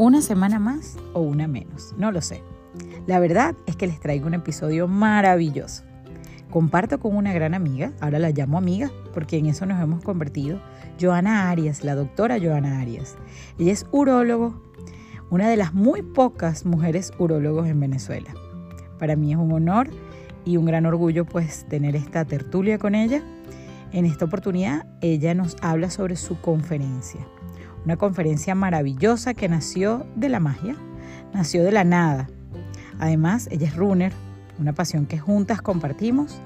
Una 0.00 0.22
semana 0.22 0.58
más 0.58 0.96
o 1.12 1.20
una 1.20 1.46
menos, 1.46 1.94
no 1.98 2.10
lo 2.10 2.22
sé. 2.22 2.42
La 3.06 3.18
verdad 3.18 3.54
es 3.66 3.76
que 3.76 3.86
les 3.86 4.00
traigo 4.00 4.28
un 4.28 4.32
episodio 4.32 4.88
maravilloso. 4.88 5.82
Comparto 6.48 6.98
con 6.98 7.14
una 7.14 7.34
gran 7.34 7.52
amiga, 7.52 7.92
ahora 8.00 8.18
la 8.18 8.30
llamo 8.30 8.56
amiga 8.56 8.90
porque 9.12 9.36
en 9.36 9.44
eso 9.44 9.66
nos 9.66 9.78
hemos 9.78 10.02
convertido, 10.02 10.58
Joana 10.98 11.50
Arias, 11.50 11.84
la 11.84 11.94
doctora 11.96 12.38
Joana 12.40 12.80
Arias. 12.80 13.16
Ella 13.58 13.72
es 13.72 13.84
urólogo, 13.92 14.62
una 15.28 15.50
de 15.50 15.58
las 15.58 15.74
muy 15.74 16.00
pocas 16.00 16.64
mujeres 16.64 17.12
urólogos 17.18 17.68
en 17.68 17.80
Venezuela. 17.80 18.30
Para 18.98 19.16
mí 19.16 19.32
es 19.32 19.38
un 19.38 19.52
honor 19.52 19.90
y 20.46 20.56
un 20.56 20.64
gran 20.64 20.86
orgullo 20.86 21.26
pues 21.26 21.66
tener 21.68 21.94
esta 21.94 22.24
tertulia 22.24 22.78
con 22.78 22.94
ella. 22.94 23.22
En 23.92 24.06
esta 24.06 24.24
oportunidad 24.24 24.86
ella 25.02 25.34
nos 25.34 25.58
habla 25.60 25.90
sobre 25.90 26.16
su 26.16 26.40
conferencia, 26.40 27.20
una 27.84 27.96
conferencia 27.96 28.54
maravillosa 28.54 29.34
que 29.34 29.48
nació 29.48 30.06
de 30.16 30.28
la 30.28 30.40
magia, 30.40 30.76
nació 31.32 31.64
de 31.64 31.72
la 31.72 31.84
nada. 31.84 32.28
Además, 32.98 33.48
ella 33.50 33.68
es 33.68 33.76
runner, 33.76 34.12
una 34.58 34.74
pasión 34.74 35.06
que 35.06 35.18
juntas 35.18 35.62
compartimos. 35.62 36.40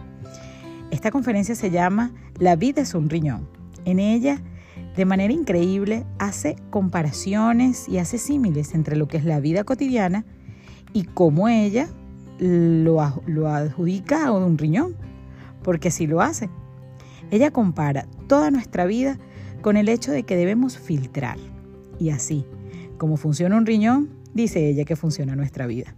Esta 0.90 1.10
conferencia 1.10 1.54
se 1.54 1.70
llama 1.70 2.12
La 2.38 2.56
vida 2.56 2.82
es 2.82 2.94
un 2.94 3.10
riñón. 3.10 3.48
En 3.84 3.98
ella, 3.98 4.40
de 4.96 5.04
manera 5.04 5.32
increíble, 5.32 6.06
hace 6.18 6.56
comparaciones 6.70 7.88
y 7.88 7.98
hace 7.98 8.18
símiles 8.18 8.74
entre 8.74 8.96
lo 8.96 9.08
que 9.08 9.16
es 9.16 9.24
la 9.24 9.40
vida 9.40 9.64
cotidiana 9.64 10.24
y 10.92 11.04
cómo 11.04 11.48
ella 11.48 11.88
lo, 12.38 13.22
lo 13.26 13.48
adjudica 13.48 14.26
a 14.26 14.32
un 14.32 14.56
riñón, 14.56 14.94
porque 15.62 15.90
sí 15.90 16.06
lo 16.06 16.20
hace. 16.20 16.48
Ella 17.30 17.50
compara 17.50 18.06
toda 18.28 18.50
nuestra 18.52 18.84
vida 18.84 19.18
con 19.64 19.78
el 19.78 19.88
hecho 19.88 20.12
de 20.12 20.24
que 20.24 20.36
debemos 20.36 20.76
filtrar. 20.76 21.38
Y 21.98 22.10
así, 22.10 22.44
como 22.98 23.16
funciona 23.16 23.56
un 23.56 23.64
riñón, 23.64 24.10
dice 24.34 24.68
ella 24.68 24.84
que 24.84 24.94
funciona 24.94 25.36
nuestra 25.36 25.66
vida. 25.66 25.94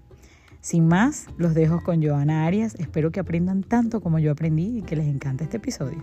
Sin 0.60 0.86
más, 0.86 1.26
los 1.36 1.52
dejo 1.52 1.82
con 1.82 2.00
Joana 2.00 2.46
Arias. 2.46 2.76
Espero 2.76 3.10
que 3.10 3.18
aprendan 3.18 3.64
tanto 3.64 4.00
como 4.00 4.20
yo 4.20 4.30
aprendí 4.30 4.78
y 4.78 4.82
que 4.82 4.94
les 4.94 5.08
encante 5.08 5.42
este 5.42 5.56
episodio. 5.56 5.98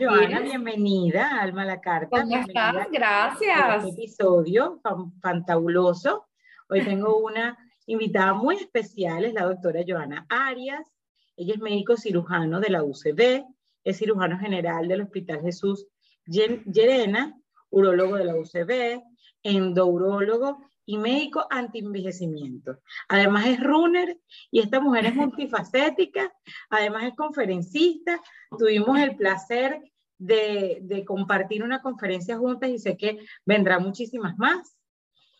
Joana, 0.00 0.40
bienvenida 0.40 1.40
Alma 1.40 1.64
la 1.64 1.80
Carta. 1.80 2.20
¿Cómo 2.20 2.36
estás? 2.36 2.88
Gracias. 2.90 3.84
Este 3.84 3.90
episodio 3.90 4.80
fantabuloso. 5.20 6.26
Hoy 6.68 6.82
tengo 6.82 7.18
una 7.18 7.56
invitada 7.86 8.34
muy 8.34 8.56
especial, 8.56 9.24
es 9.24 9.34
la 9.34 9.44
doctora 9.44 9.82
Joana 9.86 10.26
Arias. 10.28 10.93
Ella 11.36 11.54
es 11.54 11.60
médico 11.60 11.96
cirujano 11.96 12.60
de 12.60 12.70
la 12.70 12.82
UCB, 12.82 13.44
es 13.84 13.98
cirujano 13.98 14.38
general 14.38 14.88
del 14.88 15.02
Hospital 15.02 15.40
Jesús 15.42 15.86
Llerena, 16.26 17.38
urólogo 17.70 18.16
de 18.16 18.24
la 18.24 18.36
UCB, 18.36 19.02
endourólogo 19.42 20.60
y 20.86 20.98
médico 20.98 21.46
anti-envejecimiento. 21.50 22.80
Además 23.08 23.46
es 23.46 23.60
runner 23.62 24.18
y 24.50 24.60
esta 24.60 24.80
mujer 24.80 25.06
es 25.06 25.14
multifacética, 25.14 26.32
además 26.70 27.04
es 27.04 27.14
conferencista. 27.14 28.20
Tuvimos 28.58 28.98
el 28.98 29.16
placer 29.16 29.80
de, 30.18 31.04
compartir 31.06 31.62
una 31.62 31.82
conferencia 31.82 32.38
juntas 32.38 32.70
y 32.70 32.78
sé 32.78 32.96
que 32.96 33.18
vendrán 33.44 33.82
muchísimas 33.82 34.36
más. 34.38 34.76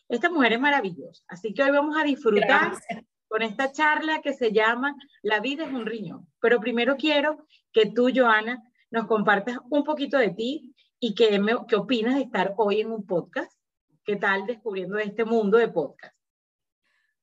Esta 0.07 0.29
mujer 0.29 0.53
es 0.53 0.59
maravillosa, 0.59 1.23
así 1.27 1.53
que 1.53 1.63
hoy 1.63 1.71
vamos 1.71 1.97
a 1.97 2.03
disfrutar 2.03 2.73
con 3.35 3.41
esta 3.41 3.69
charla 3.69 4.21
que 4.21 4.31
se 4.31 4.53
llama 4.53 4.95
La 5.21 5.41
vida 5.41 5.65
es 5.65 5.73
un 5.73 5.85
riñón. 5.85 6.25
Pero 6.39 6.61
primero 6.61 6.95
quiero 6.95 7.45
que 7.73 7.91
tú, 7.91 8.09
Joana, 8.15 8.63
nos 8.91 9.07
compartas 9.07 9.57
un 9.69 9.83
poquito 9.83 10.17
de 10.17 10.29
ti 10.29 10.73
y 11.01 11.13
qué, 11.15 11.41
qué 11.67 11.75
opinas 11.75 12.15
de 12.15 12.21
estar 12.21 12.53
hoy 12.55 12.79
en 12.79 12.93
un 12.93 13.05
podcast. 13.05 13.51
¿Qué 14.05 14.15
tal 14.15 14.45
descubriendo 14.45 14.97
este 14.99 15.25
mundo 15.25 15.57
de 15.57 15.67
podcast? 15.67 16.15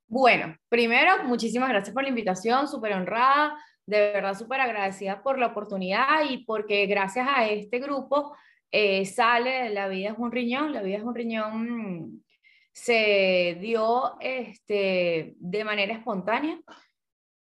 Bueno, 0.07 0.55
primero, 0.69 1.25
muchísimas 1.25 1.71
gracias 1.71 1.95
por 1.95 2.03
la 2.03 2.11
invitación, 2.11 2.69
súper 2.69 2.93
honrada 2.93 3.57
de 3.87 4.13
verdad 4.13 4.35
súper 4.35 4.61
agradecida 4.61 5.23
por 5.23 5.39
la 5.39 5.47
oportunidad 5.47 6.29
y 6.29 6.45
porque 6.45 6.85
gracias 6.85 7.27
a 7.27 7.49
este 7.49 7.79
grupo 7.79 8.37
eh, 8.71 9.07
sale 9.07 9.71
La 9.71 9.89
vida 9.89 10.11
es 10.11 10.19
un 10.19 10.31
riñón, 10.31 10.75
La 10.75 10.83
vida 10.83 10.99
es 10.99 11.05
un 11.05 11.15
riñón 11.15 12.23
se 12.73 13.59
dio 13.61 14.17
este, 14.21 15.35
de 15.39 15.65
manera 15.65 15.95
espontánea. 15.95 16.59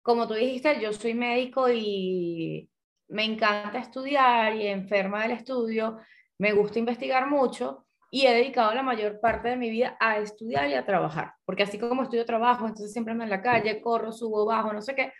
Como 0.01 0.27
tú 0.27 0.35
dijiste, 0.35 0.79
yo 0.79 0.93
soy 0.93 1.13
médico 1.13 1.69
y 1.69 2.69
me 3.09 3.23
encanta 3.23 3.79
estudiar 3.79 4.55
y 4.55 4.67
enferma 4.67 5.23
del 5.23 5.31
estudio, 5.31 5.99
me 6.37 6.53
gusta 6.53 6.79
investigar 6.79 7.27
mucho 7.27 7.85
y 8.09 8.25
he 8.25 8.33
dedicado 8.33 8.73
la 8.73 8.83
mayor 8.83 9.19
parte 9.19 9.49
de 9.49 9.57
mi 9.57 9.69
vida 9.69 9.97
a 9.99 10.19
estudiar 10.19 10.69
y 10.69 10.75
a 10.75 10.85
trabajar, 10.85 11.33
porque 11.45 11.63
así 11.63 11.77
como 11.77 12.03
estudio 12.03 12.25
trabajo, 12.25 12.65
entonces 12.65 12.93
siempre 12.93 13.11
ando 13.11 13.25
en 13.25 13.29
la 13.29 13.41
calle, 13.41 13.81
corro, 13.81 14.11
subo, 14.11 14.45
bajo, 14.45 14.71
no 14.71 14.81
sé 14.81 14.95
qué, 14.95 15.11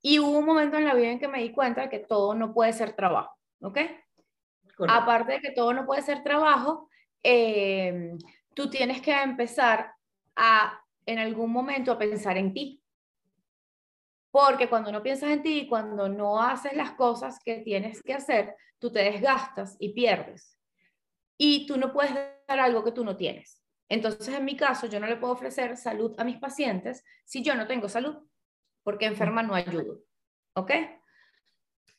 y 0.00 0.18
hubo 0.18 0.38
un 0.38 0.46
momento 0.46 0.76
en 0.76 0.84
la 0.84 0.94
vida 0.94 1.10
en 1.10 1.18
que 1.18 1.28
me 1.28 1.42
di 1.42 1.52
cuenta 1.52 1.82
de 1.82 1.88
que 1.88 2.00
todo 2.00 2.34
no 2.34 2.52
puede 2.52 2.72
ser 2.72 2.94
trabajo, 2.94 3.36
¿ok? 3.60 3.78
Aparte 4.88 5.34
de 5.34 5.40
que 5.40 5.50
todo 5.50 5.72
no 5.72 5.84
puede 5.84 6.02
ser 6.02 6.22
trabajo, 6.22 6.88
eh, 7.22 8.12
tú 8.54 8.70
tienes 8.70 9.00
que 9.00 9.12
empezar 9.12 9.94
a, 10.36 10.80
en 11.06 11.18
algún 11.18 11.50
momento, 11.50 11.92
a 11.92 11.98
pensar 11.98 12.36
en 12.36 12.52
ti. 12.52 12.82
Porque 14.30 14.68
cuando 14.68 14.90
no 14.90 15.02
piensas 15.02 15.30
en 15.30 15.42
ti, 15.42 15.66
cuando 15.68 16.08
no 16.08 16.40
haces 16.40 16.72
las 16.74 16.92
cosas 16.92 17.38
que 17.44 17.58
tienes 17.58 18.02
que 18.02 18.14
hacer, 18.14 18.56
tú 18.78 18.90
te 18.90 19.00
desgastas 19.00 19.76
y 19.78 19.92
pierdes. 19.92 20.58
Y 21.36 21.66
tú 21.66 21.76
no 21.76 21.92
puedes 21.92 22.14
dar 22.14 22.60
algo 22.60 22.82
que 22.82 22.92
tú 22.92 23.04
no 23.04 23.16
tienes. 23.16 23.62
Entonces, 23.88 24.34
en 24.34 24.44
mi 24.44 24.56
caso, 24.56 24.86
yo 24.86 24.98
no 25.00 25.06
le 25.06 25.16
puedo 25.16 25.34
ofrecer 25.34 25.76
salud 25.76 26.14
a 26.18 26.24
mis 26.24 26.38
pacientes 26.38 27.04
si 27.24 27.42
yo 27.42 27.54
no 27.54 27.66
tengo 27.66 27.88
salud 27.88 28.16
porque 28.82 29.06
enferma 29.06 29.42
no 29.42 29.54
ayudo. 29.54 30.00
¿Ok? 30.54 30.70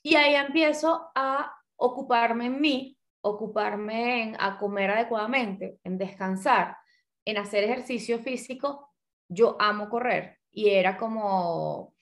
Y 0.02 0.16
ahí 0.16 0.36
empiezo 0.36 1.12
a 1.16 1.56
ocuparme 1.76 2.48
en 2.48 2.62
mí, 2.62 2.98
ocuparme 3.24 4.24
en 4.24 4.36
a 4.40 4.58
comer 4.58 4.92
adecuadamente, 4.92 5.80
en 5.84 5.98
descansar, 5.98 6.78
en 7.26 7.38
hacer 7.38 7.64
ejercicio 7.64 8.20
físico. 8.20 8.90
Yo 9.28 9.56
amo 9.60 9.90
correr 9.90 10.40
y 10.52 10.70
era 10.70 10.98
como 10.98 11.94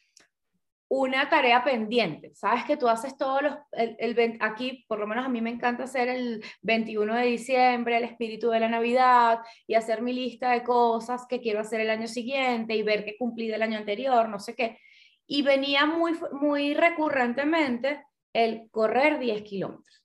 una 0.89 1.29
tarea 1.29 1.63
pendiente. 1.63 2.33
Sabes 2.35 2.65
que 2.65 2.75
tú 2.75 2.89
haces 2.89 3.15
todos 3.15 3.41
los, 3.41 3.55
el, 3.71 4.37
aquí, 4.41 4.83
por 4.89 4.99
lo 4.99 5.07
menos 5.07 5.25
a 5.25 5.29
mí 5.29 5.39
me 5.39 5.51
encanta 5.51 5.83
hacer 5.83 6.09
el 6.09 6.43
21 6.63 7.15
de 7.15 7.25
diciembre, 7.27 7.97
el 7.97 8.03
espíritu 8.03 8.49
de 8.49 8.59
la 8.59 8.67
Navidad 8.67 9.39
y 9.67 9.75
hacer 9.75 10.01
mi 10.01 10.11
lista 10.11 10.51
de 10.51 10.63
cosas 10.63 11.25
que 11.29 11.39
quiero 11.39 11.61
hacer 11.61 11.79
el 11.79 11.91
año 11.91 12.07
siguiente 12.07 12.75
y 12.75 12.83
ver 12.83 13.05
qué 13.05 13.15
cumplí 13.17 13.47
del 13.47 13.61
año 13.61 13.77
anterior, 13.77 14.27
no 14.27 14.39
sé 14.39 14.53
qué. 14.53 14.79
Y 15.27 15.43
venía 15.43 15.85
muy, 15.85 16.13
muy 16.33 16.73
recurrentemente 16.73 18.03
el 18.33 18.69
correr 18.69 19.17
10 19.17 19.43
kilómetros. 19.43 20.00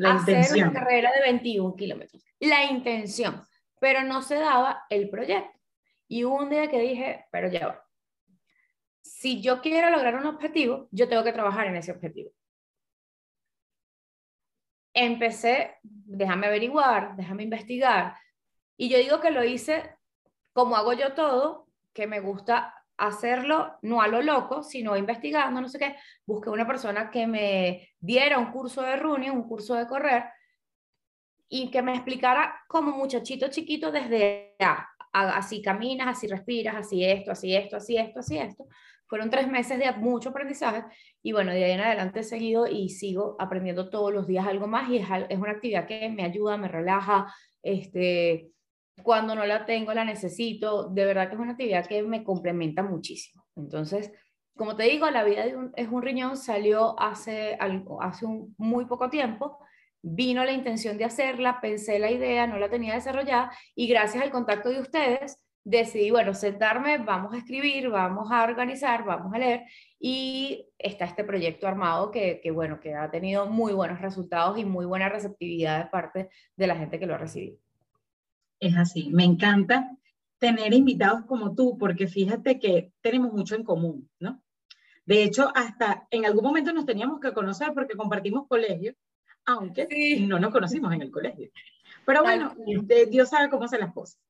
La 0.00 0.14
hacer 0.14 0.46
una 0.56 0.72
carrera 0.72 1.12
de 1.12 1.20
21 1.20 1.76
kilómetros. 1.76 2.24
La 2.40 2.64
intención, 2.64 3.42
pero 3.80 4.02
no 4.02 4.22
se 4.22 4.36
daba 4.36 4.84
el 4.88 5.10
proyecto. 5.10 5.58
Y 6.08 6.24
un 6.24 6.48
día 6.48 6.68
que 6.68 6.80
dije, 6.80 7.26
pero 7.30 7.48
ya 7.48 7.66
va 7.68 7.90
si 9.02 9.40
yo 9.40 9.60
quiero 9.60 9.90
lograr 9.90 10.14
un 10.14 10.26
objetivo, 10.26 10.88
yo 10.90 11.08
tengo 11.08 11.24
que 11.24 11.32
trabajar 11.32 11.66
en 11.66 11.76
ese 11.76 11.92
objetivo. 11.92 12.30
Empecé, 14.94 15.78
déjame 15.82 16.46
averiguar, 16.46 17.16
déjame 17.16 17.44
investigar. 17.44 18.16
Y 18.76 18.88
yo 18.88 18.98
digo 18.98 19.20
que 19.20 19.30
lo 19.30 19.44
hice 19.44 19.96
como 20.52 20.76
hago 20.76 20.92
yo 20.92 21.14
todo, 21.14 21.68
que 21.92 22.06
me 22.06 22.20
gusta 22.20 22.74
hacerlo 23.00 23.78
no 23.82 24.02
a 24.02 24.08
lo 24.08 24.22
loco, 24.22 24.62
sino 24.62 24.96
investigando, 24.96 25.60
no 25.60 25.68
sé 25.68 25.78
qué. 25.78 25.96
Busqué 26.26 26.50
una 26.50 26.66
persona 26.66 27.10
que 27.10 27.26
me 27.26 27.88
diera 27.98 28.38
un 28.38 28.52
curso 28.52 28.82
de 28.82 28.96
running, 28.96 29.30
un 29.30 29.48
curso 29.48 29.74
de 29.74 29.86
correr, 29.86 30.24
y 31.48 31.70
que 31.70 31.82
me 31.82 31.94
explicara 31.94 32.54
como 32.68 32.92
muchachito 32.92 33.48
chiquito 33.48 33.90
desde 33.90 34.54
así 35.12 35.62
caminas, 35.62 36.08
así 36.08 36.28
respiras, 36.28 36.76
así 36.76 37.04
esto, 37.04 37.32
así 37.32 37.56
esto, 37.56 37.76
así 37.76 37.96
esto, 37.96 38.20
así 38.20 38.38
esto. 38.38 38.66
Fueron 39.06 39.30
tres 39.30 39.48
meses 39.48 39.78
de 39.78 39.90
mucho 39.92 40.28
aprendizaje 40.28 40.84
y 41.22 41.32
bueno, 41.32 41.50
de 41.50 41.64
ahí 41.64 41.72
en 41.72 41.80
adelante 41.80 42.20
he 42.20 42.22
seguido 42.22 42.68
y 42.68 42.90
sigo 42.90 43.34
aprendiendo 43.40 43.90
todos 43.90 44.12
los 44.12 44.28
días 44.28 44.46
algo 44.46 44.68
más 44.68 44.88
y 44.88 44.98
es, 44.98 45.08
es 45.28 45.38
una 45.38 45.50
actividad 45.52 45.86
que 45.86 46.08
me 46.10 46.22
ayuda, 46.22 46.56
me 46.56 46.68
relaja, 46.68 47.34
este, 47.62 48.52
cuando 49.02 49.34
no 49.34 49.44
la 49.46 49.66
tengo 49.66 49.92
la 49.94 50.04
necesito, 50.04 50.88
de 50.88 51.04
verdad 51.04 51.28
que 51.28 51.34
es 51.34 51.40
una 51.40 51.52
actividad 51.52 51.86
que 51.86 52.02
me 52.02 52.24
complementa 52.24 52.82
muchísimo. 52.82 53.44
Entonces, 53.56 54.12
como 54.56 54.76
te 54.76 54.84
digo, 54.84 55.08
la 55.10 55.24
vida 55.24 55.44
es 55.76 55.88
un 55.88 56.02
riñón 56.02 56.36
salió 56.36 56.98
hace, 57.00 57.56
hace 58.00 58.26
un, 58.26 58.54
muy 58.58 58.84
poco 58.84 59.08
tiempo, 59.08 59.58
vino 60.02 60.44
la 60.44 60.52
intención 60.52 60.98
de 60.98 61.04
hacerla, 61.04 61.60
pensé 61.60 61.98
la 61.98 62.10
idea, 62.10 62.46
no 62.46 62.58
la 62.58 62.68
tenía 62.68 62.94
desarrollada 62.94 63.52
y 63.74 63.86
gracias 63.88 64.22
al 64.22 64.30
contacto 64.30 64.68
de 64.70 64.80
ustedes 64.80 65.40
decidí, 65.64 66.10
bueno, 66.10 66.34
sentarme, 66.34 66.98
vamos 66.98 67.34
a 67.34 67.38
escribir, 67.38 67.90
vamos 67.90 68.30
a 68.30 68.44
organizar, 68.44 69.04
vamos 69.04 69.32
a 69.34 69.38
leer 69.38 69.64
y 69.98 70.68
está 70.78 71.04
este 71.04 71.24
proyecto 71.24 71.68
armado 71.68 72.10
que, 72.10 72.40
que, 72.42 72.50
bueno, 72.50 72.80
que 72.80 72.94
ha 72.94 73.10
tenido 73.10 73.46
muy 73.46 73.72
buenos 73.72 74.00
resultados 74.00 74.58
y 74.58 74.64
muy 74.64 74.86
buena 74.86 75.08
receptividad 75.08 75.84
de 75.84 75.90
parte 75.90 76.28
de 76.56 76.66
la 76.66 76.76
gente 76.76 76.98
que 76.98 77.06
lo 77.06 77.14
ha 77.14 77.18
recibido. 77.18 77.58
Es 78.60 78.76
así, 78.76 79.08
me 79.10 79.24
encanta 79.24 79.96
tener 80.38 80.72
invitados 80.72 81.24
como 81.26 81.54
tú, 81.54 81.76
porque 81.78 82.06
fíjate 82.06 82.58
que 82.58 82.92
tenemos 83.00 83.32
mucho 83.32 83.54
en 83.54 83.64
común, 83.64 84.08
¿no? 84.18 84.42
De 85.04 85.22
hecho, 85.22 85.50
hasta 85.54 86.06
en 86.10 86.24
algún 86.24 86.44
momento 86.44 86.72
nos 86.72 86.86
teníamos 86.86 87.20
que 87.20 87.32
conocer 87.32 87.72
porque 87.74 87.96
compartimos 87.96 88.46
colegio, 88.46 88.94
aunque 89.44 90.24
no 90.26 90.38
nos 90.38 90.52
conocimos 90.52 90.92
en 90.92 91.02
el 91.02 91.10
colegio. 91.10 91.50
Pero 92.06 92.22
bueno, 92.22 92.54
Dios 93.10 93.28
sabe 93.28 93.50
cómo 93.50 93.64
hacen 93.64 93.80
las 93.80 93.92
cosas. 93.92 94.20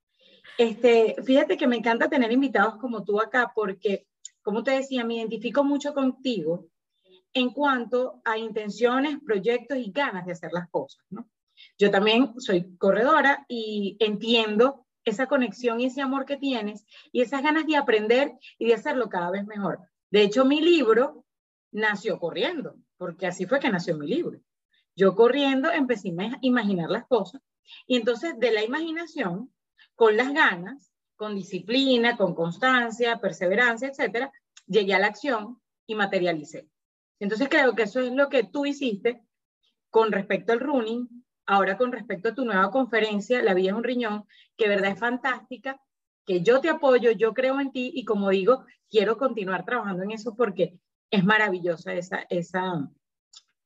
Este, 0.58 1.16
fíjate 1.22 1.56
que 1.56 1.66
me 1.66 1.76
encanta 1.76 2.08
tener 2.08 2.32
invitados 2.32 2.76
como 2.76 3.04
tú 3.04 3.20
acá 3.20 3.52
porque, 3.54 4.06
como 4.42 4.62
te 4.62 4.72
decía, 4.72 5.04
me 5.04 5.16
identifico 5.16 5.64
mucho 5.64 5.92
contigo 5.92 6.66
en 7.32 7.50
cuanto 7.50 8.20
a 8.24 8.38
intenciones, 8.38 9.18
proyectos 9.24 9.78
y 9.78 9.90
ganas 9.90 10.26
de 10.26 10.32
hacer 10.32 10.52
las 10.52 10.68
cosas, 10.70 11.04
¿no? 11.10 11.28
Yo 11.80 11.90
también 11.90 12.38
soy 12.38 12.76
corredora 12.76 13.46
y 13.48 13.96
entiendo 14.00 14.86
esa 15.06 15.26
conexión 15.26 15.80
y 15.80 15.86
ese 15.86 16.02
amor 16.02 16.26
que 16.26 16.36
tienes 16.36 16.84
y 17.10 17.22
esas 17.22 17.42
ganas 17.42 17.66
de 17.66 17.76
aprender 17.76 18.34
y 18.58 18.66
de 18.66 18.74
hacerlo 18.74 19.08
cada 19.08 19.30
vez 19.30 19.46
mejor. 19.46 19.80
De 20.10 20.20
hecho, 20.20 20.44
mi 20.44 20.60
libro 20.60 21.24
nació 21.72 22.18
corriendo, 22.18 22.76
porque 22.98 23.26
así 23.26 23.46
fue 23.46 23.60
que 23.60 23.70
nació 23.70 23.96
mi 23.96 24.06
libro. 24.06 24.38
Yo 24.94 25.14
corriendo 25.14 25.72
empecé 25.72 26.10
a 26.18 26.38
imaginar 26.42 26.90
las 26.90 27.06
cosas 27.06 27.40
y 27.86 27.96
entonces 27.96 28.38
de 28.38 28.52
la 28.52 28.62
imaginación 28.62 29.50
con 29.94 30.18
las 30.18 30.34
ganas, 30.34 30.92
con 31.16 31.34
disciplina, 31.34 32.18
con 32.18 32.34
constancia, 32.34 33.20
perseverancia, 33.20 33.88
etcétera, 33.88 34.30
llegué 34.66 34.92
a 34.92 34.98
la 34.98 35.06
acción 35.06 35.58
y 35.86 35.94
materialicé. 35.94 36.68
Entonces 37.20 37.48
creo 37.48 37.74
que 37.74 37.84
eso 37.84 38.00
es 38.00 38.12
lo 38.12 38.28
que 38.28 38.44
tú 38.44 38.66
hiciste 38.66 39.22
con 39.88 40.12
respecto 40.12 40.52
al 40.52 40.60
running, 40.60 41.08
ahora 41.50 41.76
con 41.76 41.90
respecto 41.90 42.28
a 42.28 42.34
tu 42.34 42.44
nueva 42.44 42.70
conferencia, 42.70 43.42
La 43.42 43.54
vida 43.54 43.70
es 43.70 43.76
un 43.76 43.82
riñón, 43.82 44.24
que 44.56 44.68
verdad 44.68 44.92
es 44.92 45.00
fantástica, 45.00 45.80
que 46.24 46.42
yo 46.42 46.60
te 46.60 46.70
apoyo, 46.70 47.10
yo 47.10 47.34
creo 47.34 47.58
en 47.58 47.72
ti 47.72 47.90
y 47.92 48.04
como 48.04 48.30
digo, 48.30 48.64
quiero 48.88 49.18
continuar 49.18 49.64
trabajando 49.64 50.04
en 50.04 50.12
eso 50.12 50.36
porque 50.36 50.78
es 51.10 51.24
maravillosa 51.24 51.92
esa, 51.92 52.24
esa 52.30 52.88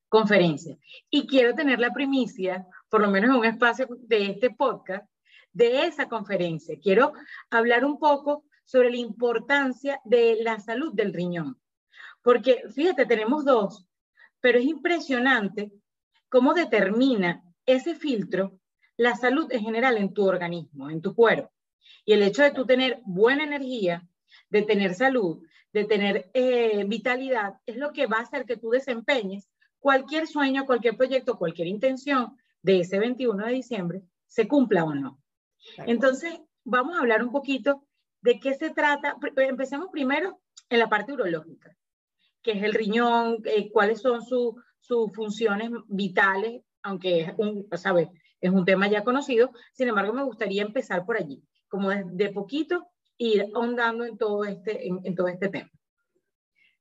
conferencia. 0.09 0.79
Y 1.11 1.27
quiero 1.27 1.55
tener 1.55 1.79
la 1.79 1.93
primicia, 1.93 2.67
por 2.89 3.03
lo 3.03 3.11
menos 3.11 3.29
en 3.29 3.37
un 3.37 3.45
espacio 3.45 3.87
de 3.91 4.31
este 4.31 4.49
podcast, 4.49 5.07
de 5.53 5.85
esa 5.85 6.09
conferencia. 6.09 6.79
Quiero 6.83 7.13
hablar 7.51 7.85
un 7.85 7.99
poco 7.99 8.45
sobre 8.65 8.91
la 8.91 8.97
importancia 8.97 10.01
de 10.05 10.39
la 10.41 10.59
salud 10.59 10.95
del 10.95 11.13
riñón. 11.13 11.61
Porque 12.23 12.63
fíjate, 12.75 13.05
tenemos 13.05 13.45
dos, 13.45 13.87
pero 14.41 14.59
es 14.59 14.65
impresionante 14.65 15.71
cómo 16.31 16.55
determina 16.55 17.45
ese 17.67 17.95
filtro 17.95 18.59
la 18.97 19.17
salud 19.17 19.51
en 19.51 19.63
general 19.63 19.97
en 19.97 20.13
tu 20.13 20.25
organismo, 20.25 20.91
en 20.91 21.03
tu 21.03 21.15
cuerpo. 21.15 21.51
Y 22.05 22.13
el 22.13 22.23
hecho 22.23 22.43
de 22.43 22.53
tú 22.53 22.67
tener 22.67 23.01
buena 23.05 23.45
energía, 23.45 24.07
de 24.51 24.63
tener 24.63 24.95
salud, 24.95 25.43
de 25.73 25.85
tener 25.85 26.31
eh, 26.35 26.85
vitalidad, 26.87 27.55
es 27.67 27.77
lo 27.77 27.93
que 27.93 28.07
va 28.07 28.19
a 28.19 28.23
hacer 28.23 28.45
que 28.45 28.57
tú 28.57 28.71
desempeñes 28.71 29.49
cualquier 29.81 30.27
sueño, 30.27 30.65
cualquier 30.65 30.97
proyecto, 30.97 31.37
cualquier 31.37 31.69
intención 31.69 32.37
de 32.63 32.81
ese 32.81 32.99
21 32.99 33.45
de 33.47 33.53
diciembre, 33.53 34.03
se 34.27 34.49
cumpla 34.49 34.85
o 34.85 34.95
no. 34.95 35.21
Entonces, 35.79 36.41
vamos 36.65 36.97
a 36.97 37.01
hablar 37.01 37.23
un 37.23 37.33
poquito 37.33 37.85
de 38.23 38.41
qué 38.41 38.55
se 38.55 38.71
trata. 38.71 39.17
Empecemos 39.37 39.89
primero 39.91 40.41
en 40.71 40.79
la 40.79 40.89
parte 40.89 41.13
urológica, 41.13 41.77
que 42.43 42.53
es 42.53 42.63
el 42.63 42.73
riñón, 42.73 43.43
eh, 43.45 43.71
cuáles 43.71 44.01
son 44.01 44.23
sus 44.23 45.13
funciones 45.15 45.71
vitales, 45.89 46.63
aunque 46.85 47.23
es 47.23 47.33
un, 47.37 47.67
¿sabes? 47.77 48.09
es 48.41 48.51
un 48.51 48.65
tema 48.65 48.87
ya 48.89 49.03
conocido. 49.03 49.51
Sin 49.73 49.89
embargo, 49.89 50.13
me 50.13 50.23
gustaría 50.23 50.63
empezar 50.63 51.05
por 51.05 51.17
allí, 51.17 51.43
como 51.69 51.91
de, 51.91 52.29
poquito, 52.31 52.87
ir 53.19 53.47
ahondando 53.55 54.05
en 54.05 54.17
todo, 54.17 54.45
este, 54.45 54.87
en 54.87 55.15
todo 55.15 55.29
este 55.29 55.49
tema. 55.49 55.71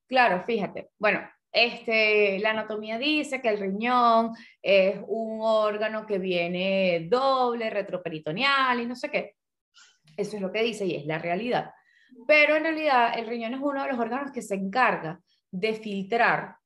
Claro, 0.08 0.44
fíjate. 0.46 0.92
Bueno, 1.00 1.22
este, 1.54 2.40
la 2.40 2.50
anatomía 2.50 2.98
dice 2.98 3.40
que 3.40 3.50
el 3.50 3.60
riñón 3.60 4.32
es 4.60 5.00
un 5.08 5.40
órgano 5.42 6.08
que 6.08 6.18
viene 6.18 7.08
doble, 7.10 7.70
retroperitoneal 7.70 8.82
y 8.82 8.88
no 8.88 8.96
sé 8.96 9.10
qué. 9.10 9.36
Eso 10.18 10.36
es 10.36 10.42
lo 10.42 10.52
que 10.52 10.64
dice 10.64 10.86
y 10.86 10.96
es 10.96 11.06
la 11.06 11.20
realidad. 11.20 11.72
Pero 12.28 12.56
en 12.56 12.64
realidad 12.64 13.18
el 13.18 13.28
riñón 13.28 13.54
es 13.54 13.60
uno 13.62 13.84
de 13.84 13.90
los 13.92 14.00
órganos 14.00 14.32
que 14.32 14.42
se 14.42 14.56
encarga 14.56 15.20
de 15.52 15.76
filtrar 15.76 16.58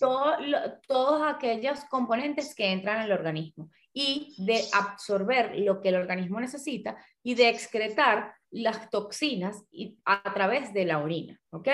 todos 0.00 1.22
aquellos 1.22 1.84
componentes 1.84 2.54
que 2.54 2.72
entran 2.72 2.98
en 2.98 3.04
el 3.04 3.12
organismo 3.12 3.70
y 3.92 4.34
de 4.38 4.62
absorber 4.72 5.58
lo 5.58 5.80
que 5.80 5.90
el 5.90 5.96
organismo 5.96 6.40
necesita 6.40 6.96
y 7.22 7.34
de 7.34 7.48
excretar 7.48 8.34
las 8.50 8.90
toxinas 8.90 9.64
a 10.04 10.34
través 10.34 10.72
de 10.72 10.84
la 10.84 10.98
orina, 10.98 11.40
¿ok? 11.50 11.68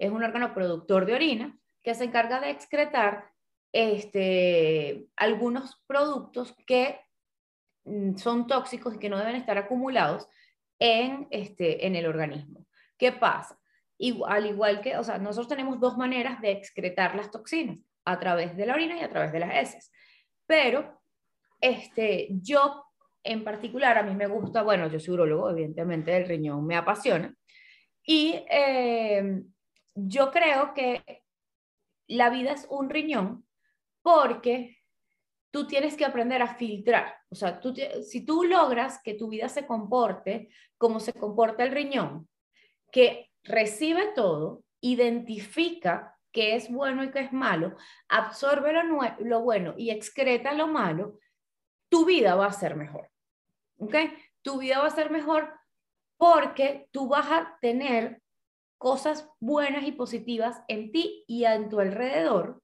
es 0.00 0.10
un 0.10 0.24
órgano 0.24 0.54
productor 0.54 1.04
de 1.06 1.14
orina 1.14 1.58
que 1.82 1.94
se 1.94 2.04
encarga 2.04 2.40
de 2.40 2.50
excretar 2.50 3.30
este, 3.72 5.06
algunos 5.16 5.80
productos 5.86 6.54
que 6.66 7.00
mm, 7.84 8.16
son 8.16 8.46
tóxicos 8.46 8.94
y 8.94 8.98
que 8.98 9.10
no 9.10 9.18
deben 9.18 9.36
estar 9.36 9.58
acumulados 9.58 10.26
en, 10.78 11.28
este, 11.30 11.86
en 11.86 11.96
el 11.96 12.06
organismo. 12.06 12.66
¿Qué 12.96 13.12
pasa? 13.12 13.59
Al 14.26 14.46
igual 14.46 14.80
que, 14.80 14.96
o 14.96 15.04
sea, 15.04 15.18
nosotros 15.18 15.48
tenemos 15.48 15.80
dos 15.80 15.96
maneras 15.96 16.40
de 16.40 16.52
excretar 16.52 17.14
las 17.14 17.30
toxinas, 17.30 17.84
a 18.04 18.18
través 18.18 18.56
de 18.56 18.66
la 18.66 18.74
orina 18.74 18.96
y 18.96 19.02
a 19.02 19.10
través 19.10 19.32
de 19.32 19.40
las 19.40 19.54
heces. 19.56 19.92
Pero 20.46 21.00
este, 21.60 22.28
yo 22.30 22.84
en 23.22 23.44
particular, 23.44 23.98
a 23.98 24.02
mí 24.02 24.14
me 24.14 24.26
gusta, 24.26 24.62
bueno, 24.62 24.88
yo 24.88 24.98
soy 24.98 25.14
urologo, 25.14 25.50
evidentemente 25.50 26.16
el 26.16 26.26
riñón 26.26 26.66
me 26.66 26.76
apasiona, 26.76 27.34
y 28.02 28.42
eh, 28.50 29.42
yo 29.94 30.30
creo 30.30 30.72
que 30.74 31.22
la 32.08 32.30
vida 32.30 32.52
es 32.52 32.66
un 32.70 32.88
riñón 32.88 33.46
porque 34.02 34.78
tú 35.50 35.66
tienes 35.66 35.96
que 35.96 36.04
aprender 36.04 36.42
a 36.42 36.54
filtrar. 36.54 37.14
O 37.28 37.34
sea, 37.34 37.60
tú, 37.60 37.74
si 38.02 38.24
tú 38.24 38.44
logras 38.44 39.00
que 39.02 39.14
tu 39.14 39.28
vida 39.28 39.48
se 39.48 39.66
comporte 39.66 40.48
como 40.78 40.98
se 40.98 41.12
comporta 41.12 41.62
el 41.62 41.72
riñón, 41.72 42.28
que 42.90 43.29
recibe 43.42 44.08
todo, 44.14 44.62
identifica 44.80 46.16
qué 46.32 46.54
es 46.54 46.70
bueno 46.70 47.04
y 47.04 47.10
qué 47.10 47.20
es 47.20 47.32
malo, 47.32 47.76
absorbe 48.08 48.72
lo, 48.72 49.00
lo 49.20 49.40
bueno 49.40 49.74
y 49.76 49.90
excreta 49.90 50.52
lo 50.52 50.66
malo, 50.66 51.18
tu 51.88 52.04
vida 52.04 52.34
va 52.34 52.46
a 52.46 52.52
ser 52.52 52.76
mejor. 52.76 53.10
¿Ok? 53.78 53.94
Tu 54.42 54.58
vida 54.58 54.78
va 54.78 54.86
a 54.86 54.90
ser 54.90 55.10
mejor 55.10 55.52
porque 56.16 56.88
tú 56.90 57.08
vas 57.08 57.26
a 57.30 57.58
tener 57.60 58.22
cosas 58.78 59.28
buenas 59.40 59.84
y 59.84 59.92
positivas 59.92 60.62
en 60.68 60.92
ti 60.92 61.24
y 61.26 61.44
en 61.44 61.68
tu 61.68 61.80
alrededor 61.80 62.62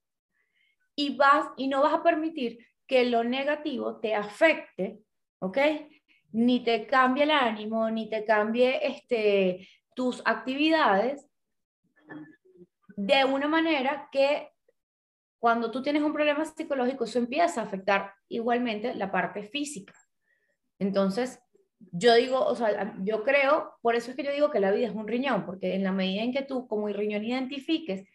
y 0.95 1.17
vas 1.17 1.49
y 1.57 1.69
no 1.69 1.83
vas 1.83 1.95
a 1.95 2.03
permitir 2.03 2.59
que 2.87 3.05
lo 3.05 3.23
negativo 3.23 4.01
te 4.01 4.15
afecte, 4.15 5.01
¿ok? 5.41 5.59
Ni 6.33 6.65
te 6.65 6.87
cambie 6.87 7.25
el 7.25 7.31
ánimo, 7.31 7.91
ni 7.91 8.09
te 8.09 8.25
cambie 8.25 8.81
este, 8.87 9.69
tus 9.97 10.21
actividades 10.27 11.27
de 12.97 13.25
una 13.25 13.49
manera 13.49 14.09
que 14.13 14.51
cuando 15.39 15.71
tú 15.71 15.81
tienes 15.83 16.03
un 16.03 16.13
problema 16.13 16.45
psicológico, 16.45 17.05
eso 17.05 17.19
empieza 17.19 17.63
a 17.63 17.65
afectar 17.65 18.13
igualmente 18.29 18.95
la 18.95 19.11
parte 19.11 19.43
física. 19.45 19.95
Entonces, 20.79 21.41
yo 21.79 22.15
digo, 22.15 22.45
o 22.45 22.55
sea, 22.55 22.95
yo 23.03 23.25
creo, 23.25 23.73
por 23.81 23.95
eso 23.95 24.11
es 24.11 24.17
que 24.17 24.23
yo 24.23 24.33
digo 24.33 24.51
que 24.51 24.61
la 24.61 24.71
vida 24.71 24.89
es 24.89 24.95
un 24.95 25.09
riñón, 25.09 25.47
porque 25.47 25.75
en 25.75 25.83
la 25.83 25.93
medida 25.93 26.23
en 26.23 26.33
que 26.33 26.43
tú 26.43 26.69
como 26.69 26.89
riñón 26.89 27.25
identifiques, 27.25 28.07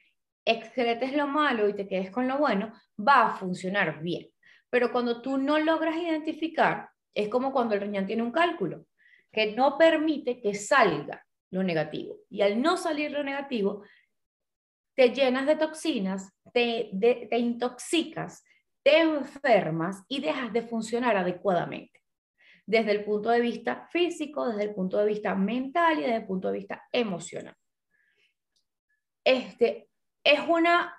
excretes 0.45 1.13
lo 1.13 1.25
malo 1.25 1.67
y 1.67 1.73
te 1.73 1.87
quedes 1.87 2.11
con 2.11 2.27
lo 2.27 2.37
bueno, 2.37 2.73
va 2.97 3.27
a 3.27 3.35
funcionar 3.35 4.01
bien. 4.03 4.27
Pero 4.69 4.91
cuando 4.91 5.21
tú 5.21 5.37
no 5.37 5.57
logras 5.57 5.95
identificar, 5.97 6.89
es 7.15 7.27
como 7.27 7.51
cuando 7.51 7.73
el 7.73 7.81
riñón 7.81 8.05
tiene 8.05 8.21
un 8.21 8.31
cálculo, 8.31 8.85
que 9.31 9.55
no 9.55 9.77
permite 9.77 10.39
que 10.39 10.53
salga 10.53 11.25
lo 11.51 11.63
negativo. 11.63 12.17
Y 12.29 12.41
al 12.41 12.61
no 12.61 12.77
salir 12.77 13.11
lo 13.11 13.23
negativo, 13.23 13.83
te 14.95 15.13
llenas 15.13 15.45
de 15.45 15.55
toxinas, 15.55 16.33
te, 16.53 16.89
te 17.29 17.37
intoxicas, 17.37 18.43
te 18.83 19.01
enfermas 19.01 20.03
y 20.07 20.21
dejas 20.21 20.51
de 20.51 20.63
funcionar 20.63 21.15
adecuadamente 21.15 22.01
desde 22.65 22.91
el 22.91 23.03
punto 23.03 23.29
de 23.29 23.41
vista 23.41 23.87
físico, 23.91 24.47
desde 24.47 24.63
el 24.63 24.73
punto 24.73 24.97
de 24.97 25.05
vista 25.05 25.35
mental 25.35 25.99
y 25.99 26.01
desde 26.03 26.17
el 26.17 26.25
punto 26.25 26.47
de 26.47 26.59
vista 26.59 26.87
emocional. 26.91 27.55
Este, 29.23 29.89
es 30.23 30.39
una 30.47 30.97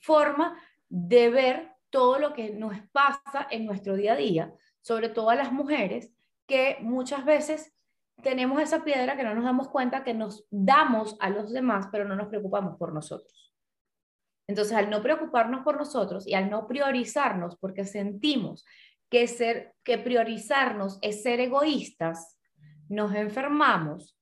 forma 0.00 0.60
de 0.88 1.30
ver 1.30 1.72
todo 1.90 2.18
lo 2.18 2.34
que 2.34 2.50
nos 2.50 2.76
pasa 2.92 3.46
en 3.50 3.66
nuestro 3.66 3.96
día 3.96 4.12
a 4.12 4.16
día, 4.16 4.52
sobre 4.80 5.08
todo 5.08 5.30
a 5.30 5.34
las 5.34 5.52
mujeres 5.52 6.12
que 6.46 6.76
muchas 6.80 7.24
veces 7.24 7.73
tenemos 8.22 8.60
esa 8.60 8.84
piedra 8.84 9.16
que 9.16 9.22
no 9.22 9.34
nos 9.34 9.44
damos 9.44 9.68
cuenta 9.68 10.04
que 10.04 10.14
nos 10.14 10.46
damos 10.50 11.16
a 11.20 11.30
los 11.30 11.52
demás, 11.52 11.88
pero 11.90 12.04
no 12.04 12.16
nos 12.16 12.28
preocupamos 12.28 12.76
por 12.78 12.92
nosotros. 12.92 13.52
Entonces, 14.46 14.74
al 14.74 14.90
no 14.90 15.02
preocuparnos 15.02 15.62
por 15.62 15.76
nosotros 15.76 16.26
y 16.26 16.34
al 16.34 16.50
no 16.50 16.66
priorizarnos, 16.66 17.56
porque 17.56 17.84
sentimos 17.84 18.64
que, 19.10 19.26
ser, 19.26 19.74
que 19.82 19.98
priorizarnos 19.98 20.98
es 21.02 21.22
ser 21.22 21.40
egoístas, 21.40 22.38
nos 22.88 23.14
enfermamos, 23.14 24.18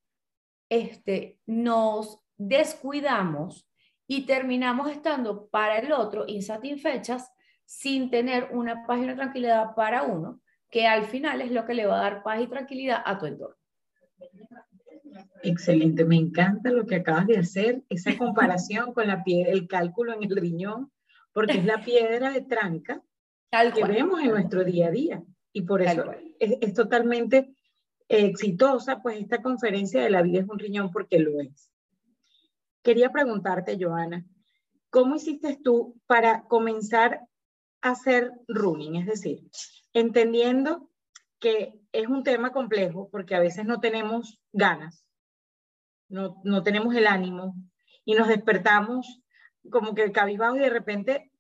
este, 0.68 1.38
nos 1.46 2.20
descuidamos 2.36 3.68
y 4.06 4.26
terminamos 4.26 4.90
estando 4.90 5.48
para 5.48 5.78
el 5.78 5.92
otro 5.92 6.24
insatisfechas 6.26 7.30
sin 7.64 8.10
tener 8.10 8.48
una 8.52 8.86
paz 8.86 8.98
y 8.98 9.04
una 9.04 9.16
tranquilidad 9.16 9.74
para 9.74 10.02
uno, 10.04 10.40
que 10.70 10.86
al 10.86 11.04
final 11.04 11.40
es 11.40 11.50
lo 11.50 11.64
que 11.66 11.74
le 11.74 11.86
va 11.86 11.98
a 11.98 12.02
dar 12.02 12.22
paz 12.22 12.40
y 12.40 12.46
tranquilidad 12.46 13.02
a 13.04 13.18
tu 13.18 13.26
entorno. 13.26 13.61
Excelente, 15.42 16.04
me 16.04 16.16
encanta 16.16 16.70
lo 16.70 16.86
que 16.86 16.96
acabas 16.96 17.26
de 17.26 17.38
hacer, 17.38 17.82
esa 17.88 18.16
comparación 18.18 18.92
con 18.92 19.06
la 19.06 19.24
piedra, 19.24 19.52
el 19.52 19.66
cálculo 19.66 20.12
en 20.14 20.22
el 20.22 20.36
riñón, 20.36 20.90
porque 21.32 21.58
es 21.58 21.64
la 21.64 21.82
piedra 21.84 22.30
de 22.30 22.42
tranca 22.42 23.02
que 23.74 23.84
vemos 23.84 24.20
en 24.20 24.30
nuestro 24.30 24.64
día 24.64 24.88
a 24.88 24.90
día. 24.90 25.22
Y 25.52 25.62
por 25.62 25.82
eso 25.82 26.04
es, 26.38 26.72
totalmente 26.72 27.54
exitosa, 28.08 29.02
pues 29.02 29.20
esta 29.20 29.42
conferencia 29.42 30.02
de 30.02 30.10
la 30.10 30.22
vida 30.22 30.40
es 30.40 30.48
un 30.48 30.58
riñón 30.58 30.90
porque 30.90 31.18
lo 31.18 31.40
es. 31.40 31.70
Quería 32.82 33.10
preguntarte, 33.10 33.78
Joana, 33.78 34.26
¿cómo 34.90 35.16
hiciste 35.16 35.58
tú 35.62 36.00
para 36.06 36.44
comenzar 36.44 37.20
a 37.82 37.90
hacer 37.90 38.32
running? 38.48 38.96
Es 38.96 39.06
decir, 39.06 39.46
entendiendo 39.92 40.90
que 41.38 41.81
es 41.92 42.06
un 42.08 42.24
tema 42.24 42.52
complejo 42.52 43.08
porque 43.10 43.34
a 43.34 43.40
veces 43.40 43.64
no 43.66 43.80
tenemos 43.80 44.40
ganas, 44.52 45.06
no, 46.08 46.40
no 46.44 46.62
tenemos 46.62 46.94
el 46.94 47.06
ánimo 47.06 47.54
y 48.04 48.14
nos 48.14 48.28
despertamos 48.28 49.22
como 49.70 49.94
que 49.94 50.10
cabizbajo 50.12 50.56
y 50.56 50.60
de 50.60 50.70
repente, 50.70 51.30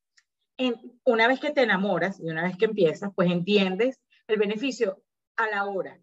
en, 0.56 0.76
una 1.04 1.26
vez 1.26 1.40
que 1.40 1.50
te 1.50 1.62
enamoras 1.62 2.20
y 2.20 2.30
una 2.30 2.44
vez 2.44 2.56
que 2.56 2.66
empiezas, 2.66 3.10
pues 3.14 3.30
entiendes 3.30 4.00
el 4.28 4.38
beneficio 4.38 5.02
a 5.36 5.48
la 5.48 5.64
hora, 5.64 5.98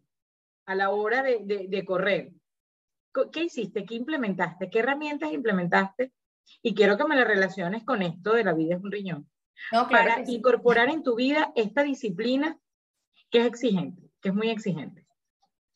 a 0.66 0.76
la 0.76 0.90
hora 0.90 1.24
de, 1.24 1.40
de, 1.44 1.68
de 1.68 1.86
correr. 1.86 2.32
¿Qué 3.32 3.44
hiciste? 3.44 3.86
¿Qué 3.86 3.96
implementaste? 3.96 4.70
¿Qué 4.70 4.80
herramientas 4.80 5.32
implementaste? 5.32 6.12
Y 6.62 6.74
quiero 6.74 6.98
que 6.98 7.06
me 7.06 7.16
la 7.16 7.24
relaciones 7.24 7.84
con 7.84 8.02
esto 8.02 8.34
de 8.34 8.44
la 8.44 8.54
vida 8.54 8.76
es 8.76 8.82
un 8.82 8.92
riñón. 8.92 9.30
No, 9.72 9.88
para 9.90 10.24
incorporar 10.28 10.90
en 10.90 11.04
tu 11.04 11.16
vida 11.16 11.52
esta 11.56 11.84
disciplina 11.84 12.58
que 13.30 13.40
es 13.40 13.46
exigente, 13.46 14.09
que 14.22 14.30
es 14.30 14.36
muy 14.36 14.50
exigente. 14.50 15.06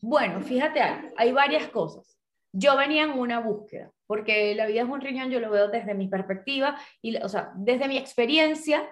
Bueno, 0.02 0.42
fíjate 0.42 0.82
hay 1.16 1.32
varias 1.32 1.68
cosas. 1.70 2.20
Yo 2.52 2.78
venía 2.78 3.04
en 3.04 3.18
una 3.18 3.40
búsqueda, 3.40 3.92
porque 4.06 4.54
la 4.54 4.68
vida 4.68 4.82
es 4.82 4.88
un 4.88 5.02
riñón, 5.02 5.32
yo 5.32 5.40
lo 5.40 5.50
veo 5.50 5.70
desde 5.70 5.96
mi 5.96 6.08
perspectiva, 6.08 6.78
y, 7.02 7.16
o 7.18 7.28
sea, 7.28 7.52
desde 7.56 7.88
mi 7.88 7.98
experiencia 7.98 8.88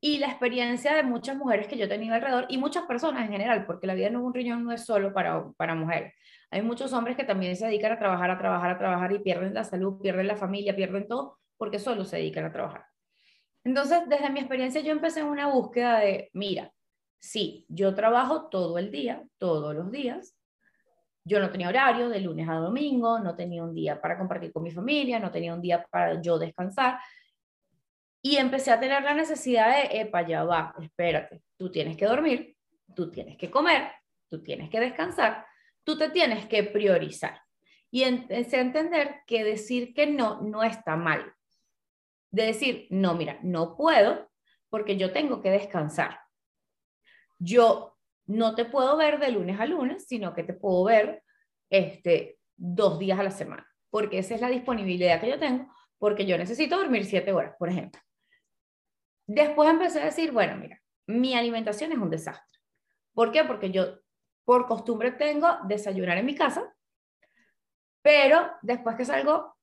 y 0.00 0.18
la 0.18 0.26
experiencia 0.26 0.94
de 0.94 1.02
muchas 1.02 1.36
mujeres 1.36 1.66
que 1.66 1.76
yo 1.76 1.84
he 1.84 1.88
tenido 1.88 2.14
alrededor 2.14 2.46
y 2.48 2.58
muchas 2.58 2.84
personas 2.84 3.22
en 3.24 3.32
general, 3.32 3.64
porque 3.66 3.86
la 3.86 3.94
vida 3.94 4.10
no 4.10 4.20
es 4.20 4.24
un 4.26 4.34
riñón, 4.34 4.64
no 4.64 4.72
es 4.72 4.84
solo 4.84 5.12
para, 5.12 5.50
para 5.56 5.74
mujeres. 5.74 6.14
Hay 6.50 6.62
muchos 6.62 6.92
hombres 6.92 7.16
que 7.16 7.24
también 7.24 7.54
se 7.56 7.66
dedican 7.66 7.92
a 7.92 7.98
trabajar, 7.98 8.30
a 8.30 8.38
trabajar, 8.38 8.70
a 8.72 8.78
trabajar 8.78 9.12
y 9.12 9.20
pierden 9.20 9.54
la 9.54 9.64
salud, 9.64 10.00
pierden 10.00 10.26
la 10.26 10.36
familia, 10.36 10.74
pierden 10.74 11.06
todo, 11.06 11.38
porque 11.56 11.78
solo 11.78 12.04
se 12.04 12.16
dedican 12.16 12.46
a 12.46 12.52
trabajar. 12.52 12.86
Entonces, 13.62 14.00
desde 14.08 14.30
mi 14.30 14.40
experiencia, 14.40 14.80
yo 14.80 14.92
empecé 14.92 15.22
una 15.22 15.46
búsqueda 15.46 16.00
de, 16.00 16.30
mira, 16.32 16.72
Sí, 17.20 17.66
yo 17.68 17.94
trabajo 17.94 18.48
todo 18.48 18.78
el 18.78 18.90
día, 18.90 19.22
todos 19.36 19.74
los 19.74 19.92
días. 19.92 20.34
Yo 21.22 21.38
no 21.38 21.50
tenía 21.50 21.68
horario 21.68 22.08
de 22.08 22.18
lunes 22.18 22.48
a 22.48 22.54
domingo, 22.54 23.18
no 23.20 23.36
tenía 23.36 23.62
un 23.62 23.74
día 23.74 24.00
para 24.00 24.16
compartir 24.16 24.52
con 24.52 24.62
mi 24.62 24.70
familia, 24.70 25.20
no 25.20 25.30
tenía 25.30 25.52
un 25.52 25.60
día 25.60 25.86
para 25.90 26.20
yo 26.22 26.38
descansar. 26.38 26.98
Y 28.22 28.36
empecé 28.36 28.70
a 28.70 28.80
tener 28.80 29.02
la 29.02 29.12
necesidad 29.12 29.70
de, 29.70 30.00
epa, 30.00 30.26
ya 30.26 30.44
va, 30.44 30.74
espérate, 30.80 31.42
tú 31.58 31.70
tienes 31.70 31.96
que 31.98 32.06
dormir, 32.06 32.56
tú 32.96 33.10
tienes 33.10 33.36
que 33.36 33.50
comer, 33.50 33.92
tú 34.30 34.42
tienes 34.42 34.70
que 34.70 34.80
descansar, 34.80 35.44
tú 35.84 35.98
te 35.98 36.08
tienes 36.08 36.46
que 36.46 36.64
priorizar. 36.64 37.42
Y 37.90 38.04
empecé 38.04 38.56
a 38.56 38.62
entender 38.62 39.16
que 39.26 39.44
decir 39.44 39.92
que 39.92 40.06
no, 40.06 40.40
no 40.40 40.62
está 40.62 40.96
mal. 40.96 41.34
De 42.30 42.46
decir, 42.46 42.86
no, 42.88 43.14
mira, 43.14 43.38
no 43.42 43.76
puedo 43.76 44.30
porque 44.70 44.96
yo 44.96 45.12
tengo 45.12 45.42
que 45.42 45.50
descansar 45.50 46.20
yo 47.40 47.96
no 48.26 48.54
te 48.54 48.64
puedo 48.64 48.96
ver 48.96 49.18
de 49.18 49.32
lunes 49.32 49.58
a 49.58 49.66
lunes, 49.66 50.06
sino 50.06 50.32
que 50.34 50.44
te 50.44 50.54
puedo 50.54 50.84
ver 50.84 51.24
este, 51.70 52.38
dos 52.56 52.98
días 52.98 53.18
a 53.18 53.24
la 53.24 53.30
semana, 53.30 53.66
porque 53.90 54.18
esa 54.18 54.34
es 54.34 54.40
la 54.40 54.48
disponibilidad 54.48 55.20
que 55.20 55.30
yo 55.30 55.38
tengo, 55.38 55.72
porque 55.98 56.26
yo 56.26 56.38
necesito 56.38 56.76
dormir 56.76 57.04
siete 57.04 57.32
horas, 57.32 57.56
por 57.58 57.70
ejemplo. 57.70 58.00
Después 59.26 59.68
empecé 59.68 60.00
a 60.00 60.06
decir, 60.06 60.32
bueno, 60.32 60.56
mira, 60.56 60.80
mi 61.06 61.34
alimentación 61.34 61.92
es 61.92 61.98
un 61.98 62.10
desastre. 62.10 62.58
¿Por 63.14 63.32
qué? 63.32 63.44
Porque 63.44 63.70
yo 63.70 63.98
por 64.44 64.66
costumbre 64.66 65.12
tengo 65.12 65.48
desayunar 65.64 66.18
en 66.18 66.26
mi 66.26 66.34
casa, 66.34 66.74
pero 68.02 68.50
después 68.62 68.96
que 68.96 69.04
salgo, 69.04 69.56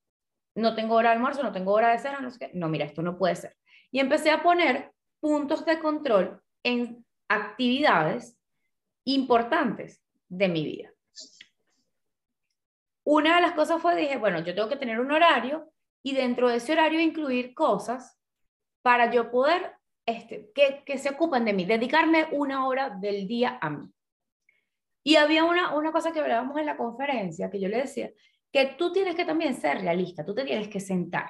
no 0.56 0.76
tengo 0.76 0.96
hora 0.96 1.10
de 1.10 1.16
almuerzo, 1.16 1.44
no 1.44 1.52
tengo 1.52 1.74
hora 1.74 1.92
de 1.92 2.00
cena, 2.00 2.20
no 2.20 2.32
sé 2.32 2.40
qué. 2.40 2.52
No, 2.54 2.68
mira, 2.70 2.86
esto 2.86 3.02
no 3.02 3.18
puede 3.18 3.36
ser. 3.36 3.56
Y 3.92 4.00
empecé 4.00 4.32
a 4.32 4.42
poner 4.42 4.92
puntos 5.20 5.66
de 5.66 5.80
control 5.80 6.42
en 6.64 7.06
actividades 7.28 8.38
importantes 9.04 10.04
de 10.30 10.48
mi 10.50 10.64
vida. 10.64 10.92
Una 13.04 13.36
de 13.36 13.42
las 13.42 13.54
cosas 13.54 13.82
fue, 13.82 13.96
dije, 13.96 14.18
bueno, 14.18 14.40
yo 14.40 14.54
tengo 14.54 14.68
que 14.68 14.76
tener 14.76 15.00
un 15.00 15.12
horario 15.12 15.72
y 16.04 16.14
dentro 16.14 16.50
de 16.50 16.58
ese 16.58 16.74
horario 16.74 17.00
incluir 17.00 17.54
cosas 17.54 18.20
para 18.82 19.12
yo 19.12 19.32
poder, 19.32 19.74
este, 20.06 20.52
que, 20.54 20.84
que 20.86 20.98
se 20.98 21.10
ocupen 21.10 21.46
de 21.46 21.54
mí, 21.54 21.66
dedicarme 21.66 22.28
una 22.32 22.68
hora 22.68 22.90
del 22.90 23.28
día 23.28 23.58
a 23.62 23.70
mí. 23.70 23.90
Y 25.04 25.16
había 25.16 25.46
una, 25.46 25.74
una 25.74 25.94
cosa 25.94 26.12
que 26.12 26.20
hablábamos 26.20 26.58
en 26.58 26.66
la 26.66 26.76
conferencia, 26.76 27.50
que 27.50 27.62
yo 27.62 27.70
le 27.70 27.78
decía, 27.78 28.12
que 28.52 28.76
tú 28.78 28.92
tienes 28.92 29.16
que 29.16 29.26
también 29.26 29.56
ser 29.56 29.80
realista, 29.80 30.26
tú 30.26 30.36
te 30.36 30.44
tienes 30.44 30.68
que 30.68 30.82
sentar 30.82 31.30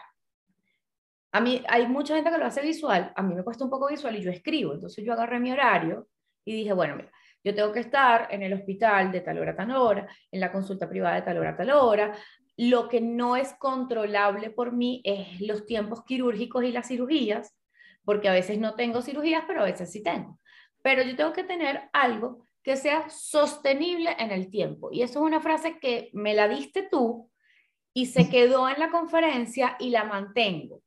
a 1.32 1.42
mí 1.42 1.62
hay 1.68 1.88
mucha 1.88 2.16
gente 2.16 2.32
que 2.32 2.38
lo 2.38 2.46
hace 2.46 2.62
visual, 2.62 3.12
a 3.16 3.22
mí 3.22 3.36
me 3.36 3.44
cuesta 3.44 3.64
un 3.64 3.70
poco 3.70 3.88
visual 3.88 4.16
y 4.16 4.22
yo 4.22 4.32
escribo, 4.32 4.74
entonces 4.74 5.04
yo 5.06 5.14
agarré 5.14 5.40
mi 5.40 5.52
horario 5.52 6.08
y 6.46 6.54
dije, 6.54 6.74
bueno, 6.74 6.96
mira, 6.96 7.12
yo 7.44 7.56
tengo 7.56 7.72
que 7.72 7.80
estar 7.80 8.28
en 8.32 8.42
el 8.44 8.54
hospital 8.54 9.12
de 9.12 9.22
tal 9.22 9.40
hora 9.40 9.52
a 9.52 9.56
tal 9.56 9.72
hora, 9.76 10.08
en 10.32 10.40
la 10.40 10.52
consulta 10.52 10.90
privada 10.90 11.16
de 11.16 11.22
tal 11.22 11.38
hora 11.38 11.52
a 11.52 11.58
tal 11.58 11.72
hora. 11.72 12.18
Lo 12.58 12.90
que 12.90 13.00
no 13.00 13.36
es 13.38 13.54
controlable 13.54 14.50
por 14.50 14.74
mí 14.74 15.02
es 15.06 15.40
los 15.42 15.66
tiempos 15.66 16.04
quirúrgicos 16.04 16.64
y 16.64 16.72
las 16.72 16.88
cirugías, 16.88 17.56
porque 18.04 18.28
a 18.28 18.34
veces 18.34 18.58
no 18.60 18.76
tengo 18.76 19.02
cirugías, 19.02 19.44
pero 19.48 19.62
a 19.62 19.66
veces 19.66 19.92
sí 19.92 20.04
tengo. 20.04 20.40
Pero 20.82 21.04
yo 21.04 21.16
tengo 21.16 21.34
que 21.34 21.44
tener 21.44 21.90
algo 21.94 22.46
que 22.64 22.76
sea 22.76 23.10
sostenible 23.10 24.16
en 24.20 24.32
el 24.32 24.50
tiempo. 24.50 24.90
Y 24.92 25.02
eso 25.02 25.20
es 25.20 25.26
una 25.26 25.40
frase 25.40 25.80
que 25.80 26.10
me 26.14 26.34
la 26.34 26.48
diste 26.48 26.88
tú 26.90 27.30
y 27.94 28.08
se 28.08 28.30
quedó 28.30 28.68
en 28.68 28.80
la 28.80 28.90
conferencia 28.90 29.78
y 29.80 29.90
la 29.90 30.04
mantengo. 30.04 30.82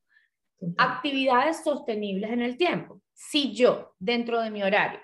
Actividades 0.77 1.63
sostenibles 1.65 2.31
en 2.31 2.43
el 2.43 2.57
tiempo. 2.57 3.01
Si 3.15 3.55
yo, 3.55 3.95
dentro 3.99 4.41
de 4.41 4.51
mi 4.51 4.63
horario, 4.63 5.01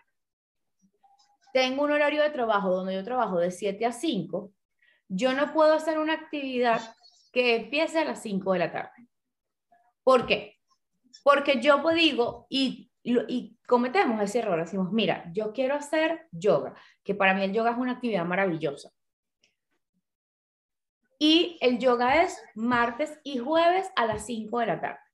tengo 1.52 1.84
un 1.84 1.92
horario 1.92 2.22
de 2.22 2.30
trabajo 2.30 2.70
donde 2.70 2.94
yo 2.94 3.02
trabajo 3.02 3.38
de 3.38 3.50
7 3.50 3.86
a 3.86 3.92
5, 3.92 4.52
yo 5.08 5.32
no 5.32 5.52
puedo 5.54 5.72
hacer 5.72 5.98
una 5.98 6.12
actividad 6.12 6.80
que 7.32 7.56
empiece 7.56 7.98
a 7.98 8.04
las 8.04 8.20
5 8.22 8.52
de 8.52 8.58
la 8.58 8.72
tarde. 8.72 9.08
¿Por 10.02 10.26
qué? 10.26 10.58
Porque 11.22 11.60
yo 11.60 11.82
digo, 11.94 12.46
y, 12.50 12.90
cometemos 13.66 14.20
ese 14.20 14.40
error, 14.40 14.60
decimos, 14.60 14.92
mira, 14.92 15.30
yo 15.32 15.52
quiero 15.52 15.74
hacer 15.74 16.28
yoga, 16.30 16.74
que 17.02 17.14
para 17.14 17.34
mí 17.34 17.42
el 17.42 17.52
yoga 17.52 17.70
es 17.70 17.78
una 17.78 17.92
actividad 17.92 18.24
maravillosa. 18.24 18.90
Y 21.18 21.56
el 21.62 21.78
yoga 21.78 22.22
es 22.22 22.38
martes 22.54 23.18
y 23.24 23.38
jueves 23.38 23.90
a 23.96 24.06
las 24.06 24.26
5 24.26 24.58
de 24.60 24.66
la 24.66 24.80
tarde. 24.80 25.05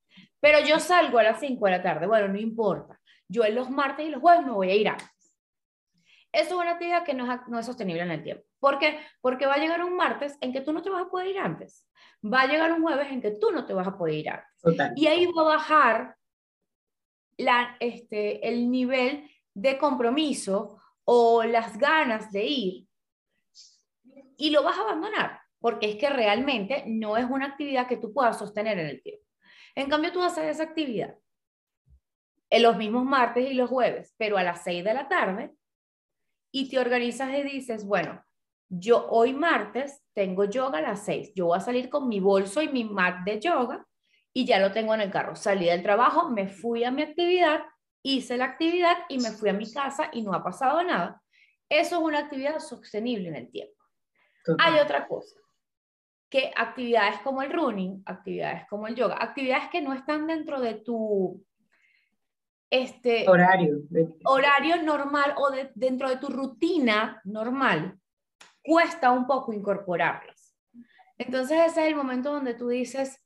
Pero 0.42 0.58
yo 0.66 0.80
salgo 0.80 1.20
a 1.20 1.22
las 1.22 1.38
5 1.38 1.64
de 1.66 1.70
la 1.70 1.82
tarde. 1.82 2.08
Bueno, 2.08 2.26
no 2.26 2.38
importa. 2.38 3.00
Yo 3.28 3.44
en 3.44 3.54
los 3.54 3.70
martes 3.70 4.04
y 4.04 4.10
los 4.10 4.20
jueves 4.20 4.44
me 4.44 4.50
voy 4.50 4.70
a 4.70 4.74
ir 4.74 4.88
antes. 4.88 5.08
Eso 6.32 6.48
es 6.48 6.52
una 6.52 6.72
actividad 6.72 7.04
que 7.04 7.14
no 7.14 7.32
es, 7.32 7.40
no 7.46 7.60
es 7.60 7.66
sostenible 7.66 8.02
en 8.02 8.10
el 8.10 8.24
tiempo. 8.24 8.42
¿Por 8.58 8.80
qué? 8.80 8.98
Porque 9.20 9.46
va 9.46 9.54
a 9.54 9.58
llegar 9.58 9.84
un 9.84 9.96
martes 9.96 10.36
en 10.40 10.52
que 10.52 10.60
tú 10.60 10.72
no 10.72 10.82
te 10.82 10.90
vas 10.90 11.02
a 11.02 11.08
poder 11.08 11.28
ir 11.28 11.38
antes. 11.38 11.86
Va 12.24 12.40
a 12.42 12.46
llegar 12.48 12.72
un 12.72 12.82
jueves 12.82 13.06
en 13.12 13.22
que 13.22 13.30
tú 13.30 13.52
no 13.52 13.64
te 13.64 13.72
vas 13.72 13.86
a 13.86 13.96
poder 13.96 14.14
ir 14.16 14.30
antes. 14.30 14.92
Y 14.96 15.06
ahí 15.06 15.26
va 15.26 15.42
a 15.42 15.56
bajar 15.56 16.16
la, 17.36 17.76
este, 17.78 18.48
el 18.48 18.68
nivel 18.68 19.30
de 19.54 19.78
compromiso 19.78 20.80
o 21.04 21.44
las 21.44 21.78
ganas 21.78 22.32
de 22.32 22.44
ir 22.44 22.86
y 24.36 24.50
lo 24.50 24.64
vas 24.64 24.76
a 24.76 24.82
abandonar, 24.82 25.40
porque 25.60 25.90
es 25.90 25.96
que 25.96 26.10
realmente 26.10 26.82
no 26.88 27.16
es 27.16 27.26
una 27.30 27.46
actividad 27.46 27.86
que 27.86 27.96
tú 27.96 28.12
puedas 28.12 28.38
sostener 28.38 28.78
en 28.80 28.88
el 28.88 29.02
tiempo. 29.02 29.21
En 29.74 29.88
cambio, 29.88 30.12
tú 30.12 30.22
haces 30.22 30.44
esa 30.44 30.64
actividad 30.64 31.16
en 32.50 32.62
los 32.62 32.76
mismos 32.76 33.04
martes 33.04 33.50
y 33.50 33.54
los 33.54 33.70
jueves, 33.70 34.14
pero 34.18 34.36
a 34.36 34.42
las 34.42 34.62
6 34.64 34.84
de 34.84 34.94
la 34.94 35.08
tarde, 35.08 35.54
y 36.52 36.68
te 36.68 36.78
organizas 36.78 37.30
y 37.32 37.42
dices, 37.42 37.86
bueno, 37.86 38.22
yo 38.68 39.06
hoy 39.08 39.32
martes 39.32 40.02
tengo 40.14 40.44
yoga 40.44 40.78
a 40.78 40.82
las 40.82 41.04
6. 41.04 41.32
Yo 41.34 41.46
voy 41.46 41.56
a 41.56 41.60
salir 41.60 41.88
con 41.88 42.08
mi 42.08 42.20
bolso 42.20 42.62
y 42.62 42.68
mi 42.68 42.84
mat 42.84 43.24
de 43.24 43.40
yoga 43.40 43.86
y 44.34 44.44
ya 44.44 44.58
lo 44.58 44.72
tengo 44.72 44.94
en 44.94 45.00
el 45.00 45.10
carro. 45.10 45.34
Salí 45.34 45.66
del 45.66 45.82
trabajo, 45.82 46.30
me 46.30 46.48
fui 46.48 46.84
a 46.84 46.90
mi 46.90 47.02
actividad, 47.02 47.60
hice 48.02 48.36
la 48.36 48.46
actividad 48.46 48.98
y 49.08 49.18
me 49.18 49.30
fui 49.30 49.50
a 49.50 49.54
mi 49.54 49.70
casa 49.70 50.10
y 50.12 50.22
no 50.22 50.34
ha 50.34 50.42
pasado 50.42 50.82
nada. 50.82 51.22
Eso 51.68 51.96
es 51.96 52.02
una 52.02 52.18
actividad 52.18 52.58
sostenible 52.60 53.28
en 53.28 53.36
el 53.36 53.50
tiempo. 53.50 53.74
Hay 54.58 54.78
otra 54.78 55.06
cosa, 55.06 55.36
que 56.32 56.50
actividades 56.56 57.20
como 57.20 57.42
el 57.42 57.52
running, 57.52 58.02
actividades 58.06 58.66
como 58.66 58.86
el 58.86 58.94
yoga, 58.94 59.18
actividades 59.20 59.68
que 59.68 59.82
no 59.82 59.92
están 59.92 60.26
dentro 60.26 60.62
de 60.62 60.76
tu 60.76 61.44
este, 62.70 63.28
horario, 63.28 63.82
horario 64.24 64.82
normal 64.82 65.34
o 65.36 65.50
dentro 65.74 66.08
de 66.08 66.16
tu 66.16 66.28
rutina 66.28 67.20
normal, 67.24 68.00
cuesta 68.64 69.10
un 69.10 69.26
poco 69.26 69.52
incorporarlas. 69.52 70.56
Entonces 71.18 71.58
ese 71.66 71.82
es 71.82 71.88
el 71.88 71.96
momento 71.96 72.32
donde 72.32 72.54
tú 72.54 72.68
dices, 72.68 73.22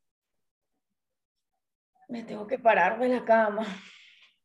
me 2.08 2.25
tengo 2.25 2.48
que 2.48 2.58
parar 2.58 2.98
de 2.98 3.08
la 3.08 3.25
cama 3.25 3.64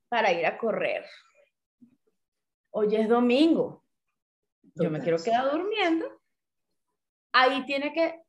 para 0.07 0.31
ir 0.31 0.45
a 0.45 0.55
correr. 0.59 1.03
Hoy 2.69 2.95
es 2.95 3.09
domingo. 3.09 3.83
Yo 4.75 4.91
me 4.91 4.99
quiero 4.99 5.17
quedar 5.17 5.49
durmiendo. 5.49 6.21
Ahí 7.33 7.65
tiene 7.65 7.91
que, 7.91 8.21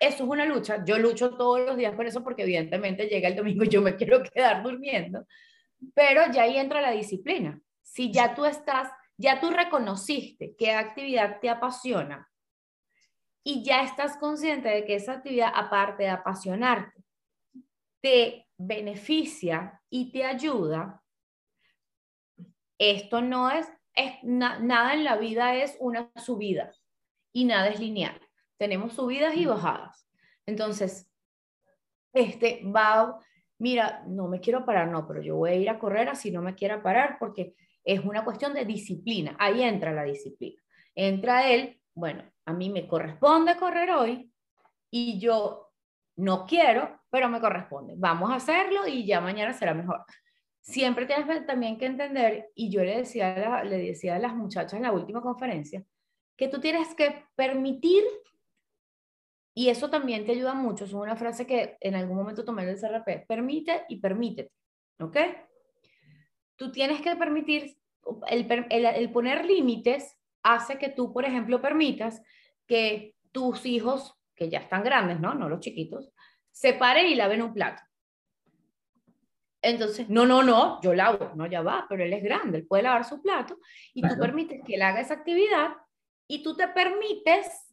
eso 0.00 0.24
es 0.24 0.28
una 0.28 0.46
lucha. 0.46 0.84
Yo 0.84 0.98
lucho 0.98 1.36
todos 1.36 1.60
los 1.60 1.76
días 1.76 1.94
por 1.94 2.06
eso 2.06 2.24
porque 2.24 2.42
evidentemente 2.42 3.06
llega 3.06 3.28
el 3.28 3.36
domingo 3.36 3.64
y 3.64 3.68
yo 3.68 3.82
me 3.82 3.96
quiero 3.96 4.22
quedar 4.22 4.62
durmiendo. 4.62 5.26
Pero 5.94 6.22
ya 6.32 6.42
ahí 6.42 6.56
entra 6.56 6.80
la 6.80 6.90
disciplina. 6.90 7.60
Si 7.82 8.12
ya 8.12 8.34
tú 8.34 8.44
estás 8.44 8.88
ya 9.20 9.38
tú 9.38 9.50
reconociste 9.50 10.56
qué 10.56 10.72
actividad 10.72 11.40
te 11.40 11.50
apasiona 11.50 12.26
y 13.44 13.62
ya 13.62 13.82
estás 13.82 14.16
consciente 14.16 14.70
de 14.70 14.86
que 14.86 14.94
esa 14.94 15.12
actividad, 15.12 15.52
aparte 15.54 16.04
de 16.04 16.08
apasionarte, 16.08 17.04
te 18.00 18.48
beneficia 18.56 19.82
y 19.90 20.10
te 20.10 20.24
ayuda, 20.24 21.02
esto 22.78 23.20
no 23.20 23.50
es, 23.50 23.70
es 23.94 24.14
nada 24.22 24.94
en 24.94 25.04
la 25.04 25.16
vida 25.16 25.54
es 25.54 25.76
una 25.80 26.10
subida 26.16 26.72
y 27.30 27.44
nada 27.44 27.68
es 27.68 27.78
lineal. 27.78 28.18
Tenemos 28.60 28.92
subidas 28.92 29.34
y 29.38 29.46
bajadas. 29.46 30.06
Entonces, 30.44 31.10
este 32.12 32.62
va, 32.64 33.18
mira, 33.58 34.04
no 34.06 34.28
me 34.28 34.38
quiero 34.38 34.66
parar, 34.66 34.88
no, 34.88 35.08
pero 35.08 35.22
yo 35.22 35.36
voy 35.36 35.50
a 35.52 35.54
ir 35.54 35.70
a 35.70 35.78
correr 35.78 36.10
así 36.10 36.30
no 36.30 36.42
me 36.42 36.54
quiera 36.54 36.82
parar 36.82 37.16
porque 37.18 37.54
es 37.82 38.04
una 38.04 38.22
cuestión 38.22 38.52
de 38.52 38.66
disciplina. 38.66 39.34
Ahí 39.38 39.62
entra 39.62 39.94
la 39.94 40.04
disciplina. 40.04 40.60
Entra 40.94 41.50
él, 41.50 41.80
bueno, 41.94 42.22
a 42.44 42.52
mí 42.52 42.68
me 42.68 42.86
corresponde 42.86 43.56
correr 43.56 43.92
hoy 43.92 44.30
y 44.90 45.18
yo 45.18 45.72
no 46.16 46.44
quiero, 46.44 47.00
pero 47.08 47.30
me 47.30 47.40
corresponde. 47.40 47.94
Vamos 47.96 48.30
a 48.30 48.34
hacerlo 48.34 48.86
y 48.86 49.06
ya 49.06 49.22
mañana 49.22 49.54
será 49.54 49.72
mejor. 49.72 50.04
Siempre 50.60 51.06
tienes 51.06 51.46
también 51.46 51.78
que 51.78 51.86
entender, 51.86 52.50
y 52.54 52.70
yo 52.70 52.84
le 52.84 52.98
decía, 52.98 53.64
le 53.64 53.78
decía 53.78 54.16
a 54.16 54.18
las 54.18 54.34
muchachas 54.34 54.74
en 54.74 54.82
la 54.82 54.92
última 54.92 55.22
conferencia, 55.22 55.82
que 56.36 56.48
tú 56.48 56.60
tienes 56.60 56.94
que 56.94 57.24
permitir, 57.34 58.04
y 59.54 59.68
eso 59.68 59.90
también 59.90 60.24
te 60.24 60.32
ayuda 60.32 60.54
mucho, 60.54 60.84
es 60.84 60.92
una 60.92 61.16
frase 61.16 61.46
que 61.46 61.76
en 61.80 61.94
algún 61.94 62.16
momento 62.16 62.44
tomé 62.44 62.68
el 62.68 62.78
CRP, 62.78 63.26
permite 63.26 63.84
y 63.88 64.00
permítete, 64.00 64.52
¿ok? 65.00 65.16
tú 66.60 66.70
tienes 66.70 67.00
que 67.00 67.16
permitir, 67.16 67.78
el, 68.28 69.10
poner 69.12 69.46
límites 69.46 70.18
hace 70.42 70.76
que 70.76 70.90
tú, 70.90 71.10
por 71.10 71.24
ejemplo, 71.24 71.62
permitas 71.62 72.20
que 72.66 73.14
tus 73.32 73.64
hijos, 73.64 74.14
que 74.36 74.50
ya 74.50 74.58
están 74.58 74.84
grandes, 74.84 75.20
¿no? 75.20 75.34
No 75.34 75.48
los 75.48 75.60
chiquitos, 75.60 76.12
se 76.50 76.74
paren 76.74 77.06
y 77.06 77.14
laven 77.14 77.40
un 77.40 77.54
plato. 77.54 77.82
Entonces, 79.62 80.10
no, 80.10 80.26
no, 80.26 80.42
no, 80.42 80.82
yo 80.82 80.92
lavo, 80.92 81.32
no, 81.34 81.46
ya 81.46 81.62
va, 81.62 81.86
pero 81.88 82.04
él 82.04 82.12
es 82.12 82.22
grande, 82.22 82.58
él 82.58 82.66
puede 82.66 82.82
lavar 82.82 83.06
su 83.06 83.22
plato 83.22 83.58
y 83.94 84.06
tú 84.06 84.18
permites 84.18 84.60
que 84.66 84.74
él 84.74 84.82
haga 84.82 85.00
esa 85.00 85.14
actividad 85.14 85.70
y 86.26 86.42
tú 86.42 86.54
te 86.54 86.68
permites 86.68 87.69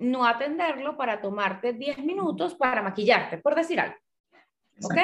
no 0.00 0.26
atenderlo 0.26 0.96
para 0.96 1.20
tomarte 1.20 1.72
10 1.72 1.98
minutos 1.98 2.54
para 2.54 2.82
maquillarte, 2.82 3.38
por 3.38 3.54
decir 3.54 3.78
algo. 3.78 3.96
¿Ok? 4.82 4.96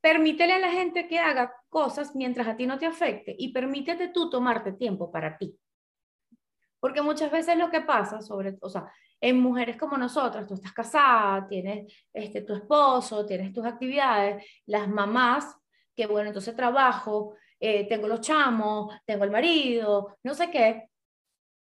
Permítele 0.00 0.52
a 0.54 0.58
la 0.58 0.70
gente 0.70 1.08
que 1.08 1.18
haga 1.18 1.52
cosas 1.68 2.14
mientras 2.14 2.46
a 2.46 2.56
ti 2.56 2.66
no 2.66 2.78
te 2.78 2.86
afecte 2.86 3.34
y 3.36 3.52
permítete 3.52 4.08
tú 4.08 4.30
tomarte 4.30 4.72
tiempo 4.72 5.10
para 5.10 5.36
ti. 5.36 5.58
Porque 6.78 7.02
muchas 7.02 7.30
veces 7.30 7.56
lo 7.56 7.70
que 7.70 7.80
pasa, 7.80 8.20
sobre, 8.20 8.56
o 8.60 8.68
sea, 8.68 8.92
en 9.20 9.40
mujeres 9.40 9.76
como 9.76 9.96
nosotras, 9.96 10.46
tú 10.46 10.54
estás 10.54 10.72
casada, 10.72 11.48
tienes 11.48 11.92
este, 12.12 12.42
tu 12.42 12.54
esposo, 12.54 13.24
tienes 13.24 13.52
tus 13.52 13.64
actividades, 13.64 14.44
las 14.66 14.86
mamás, 14.88 15.56
que 15.94 16.06
bueno, 16.06 16.28
entonces 16.28 16.54
trabajo, 16.54 17.34
eh, 17.58 17.88
tengo 17.88 18.06
los 18.06 18.20
chamos, 18.20 18.94
tengo 19.06 19.24
el 19.24 19.30
marido, 19.30 20.18
no 20.22 20.34
sé 20.34 20.50
qué, 20.50 20.90